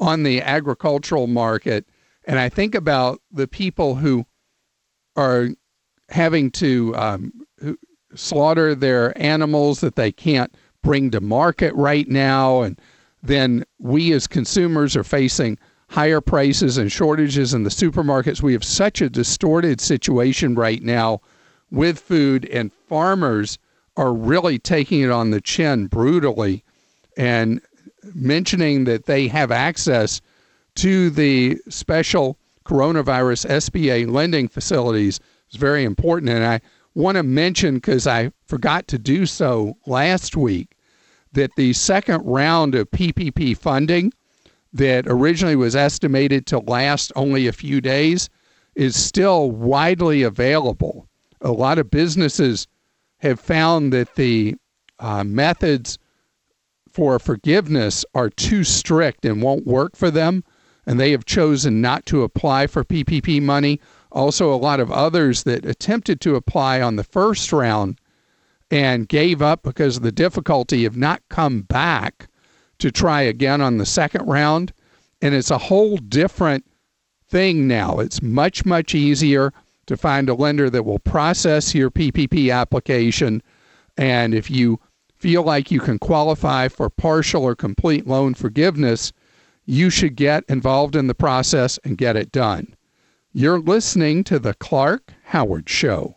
on 0.00 0.22
the 0.22 0.42
agricultural 0.42 1.26
market. 1.26 1.86
And 2.26 2.38
I 2.38 2.48
think 2.48 2.74
about 2.74 3.20
the 3.30 3.46
people 3.46 3.94
who 3.94 4.26
are 5.16 5.48
having 6.08 6.50
to 6.50 6.94
um, 6.96 7.32
slaughter 8.14 8.74
their 8.74 9.16
animals 9.20 9.80
that 9.80 9.96
they 9.96 10.12
can't 10.12 10.54
bring 10.82 11.10
to 11.12 11.20
market 11.20 11.74
right 11.74 12.08
now. 12.08 12.62
And 12.62 12.80
then 13.22 13.64
we 13.78 14.12
as 14.12 14.26
consumers 14.26 14.96
are 14.96 15.04
facing 15.04 15.58
higher 15.88 16.20
prices 16.20 16.76
and 16.76 16.90
shortages 16.90 17.54
in 17.54 17.62
the 17.62 17.70
supermarkets. 17.70 18.42
We 18.42 18.52
have 18.52 18.64
such 18.64 19.00
a 19.00 19.10
distorted 19.10 19.80
situation 19.80 20.54
right 20.54 20.82
now 20.82 21.20
with 21.70 21.98
food, 21.98 22.44
and 22.46 22.72
farmers 22.72 23.58
are 23.96 24.12
really 24.12 24.58
taking 24.58 25.00
it 25.00 25.10
on 25.10 25.30
the 25.30 25.40
chin 25.40 25.86
brutally 25.86 26.64
and 27.16 27.60
mentioning 28.14 28.84
that 28.84 29.06
they 29.06 29.28
have 29.28 29.50
access 29.50 30.20
to 30.76 31.10
the 31.10 31.58
special 31.68 32.38
coronavirus 32.64 33.46
SBA 33.46 34.10
lending 34.10 34.48
facilities 34.48 35.20
is 35.50 35.56
very 35.56 35.84
important. 35.84 36.30
And 36.30 36.44
I 36.44 36.60
want 36.94 37.16
to 37.16 37.22
mention, 37.22 37.76
because 37.76 38.06
I 38.06 38.30
forgot 38.46 38.88
to 38.88 38.98
do 38.98 39.26
so 39.26 39.76
last 39.86 40.36
week, 40.36 40.76
that 41.32 41.54
the 41.56 41.72
second 41.72 42.22
round 42.24 42.74
of 42.74 42.90
PPP 42.90 43.56
funding 43.56 44.12
that 44.72 45.04
originally 45.06 45.56
was 45.56 45.76
estimated 45.76 46.46
to 46.46 46.58
last 46.60 47.12
only 47.16 47.46
a 47.46 47.52
few 47.52 47.80
days 47.80 48.28
is 48.74 48.96
still 48.96 49.50
widely 49.50 50.22
available. 50.22 51.08
A 51.40 51.52
lot 51.52 51.78
of 51.78 51.90
businesses 51.90 52.66
have 53.24 53.40
found 53.40 53.92
that 53.92 54.14
the 54.14 54.54
uh, 54.98 55.24
methods 55.24 55.98
for 56.90 57.18
forgiveness 57.18 58.04
are 58.14 58.30
too 58.30 58.62
strict 58.62 59.24
and 59.24 59.42
won't 59.42 59.66
work 59.66 59.96
for 59.96 60.10
them, 60.10 60.44
and 60.86 61.00
they 61.00 61.10
have 61.10 61.24
chosen 61.24 61.80
not 61.80 62.06
to 62.06 62.22
apply 62.22 62.66
for 62.66 62.84
PPP 62.84 63.42
money. 63.42 63.80
Also, 64.12 64.52
a 64.52 64.56
lot 64.56 64.78
of 64.78 64.92
others 64.92 65.42
that 65.42 65.64
attempted 65.64 66.20
to 66.20 66.36
apply 66.36 66.80
on 66.80 66.96
the 66.96 67.02
first 67.02 67.52
round 67.52 67.98
and 68.70 69.08
gave 69.08 69.42
up 69.42 69.62
because 69.62 69.96
of 69.96 70.02
the 70.02 70.12
difficulty 70.12 70.84
have 70.84 70.96
not 70.96 71.22
come 71.30 71.62
back 71.62 72.28
to 72.78 72.92
try 72.92 73.22
again 73.22 73.60
on 73.60 73.78
the 73.78 73.86
second 73.86 74.26
round. 74.26 74.72
And 75.20 75.34
it's 75.34 75.50
a 75.50 75.58
whole 75.58 75.96
different 75.96 76.64
thing 77.28 77.66
now. 77.66 77.98
It's 77.98 78.22
much, 78.22 78.64
much 78.64 78.94
easier 78.94 79.52
to 79.86 79.96
find 79.96 80.28
a 80.28 80.34
lender 80.34 80.70
that 80.70 80.84
will 80.84 80.98
process 80.98 81.74
your 81.74 81.90
PPP 81.90 82.52
application 82.52 83.42
And 83.96 84.34
if 84.34 84.50
you 84.50 84.80
feel 85.16 85.42
like 85.42 85.70
you 85.70 85.80
can 85.80 85.98
qualify 85.98 86.68
for 86.68 86.90
partial 86.90 87.44
or 87.44 87.54
complete 87.54 88.06
loan 88.06 88.34
forgiveness, 88.34 89.12
you 89.64 89.88
should 89.88 90.16
get 90.16 90.44
involved 90.48 90.96
in 90.96 91.06
the 91.06 91.14
process 91.14 91.78
and 91.84 91.96
get 91.96 92.16
it 92.16 92.32
done. 92.32 92.74
You're 93.32 93.60
listening 93.60 94.24
to 94.24 94.38
The 94.38 94.54
Clark 94.54 95.12
Howard 95.24 95.68
Show. 95.68 96.16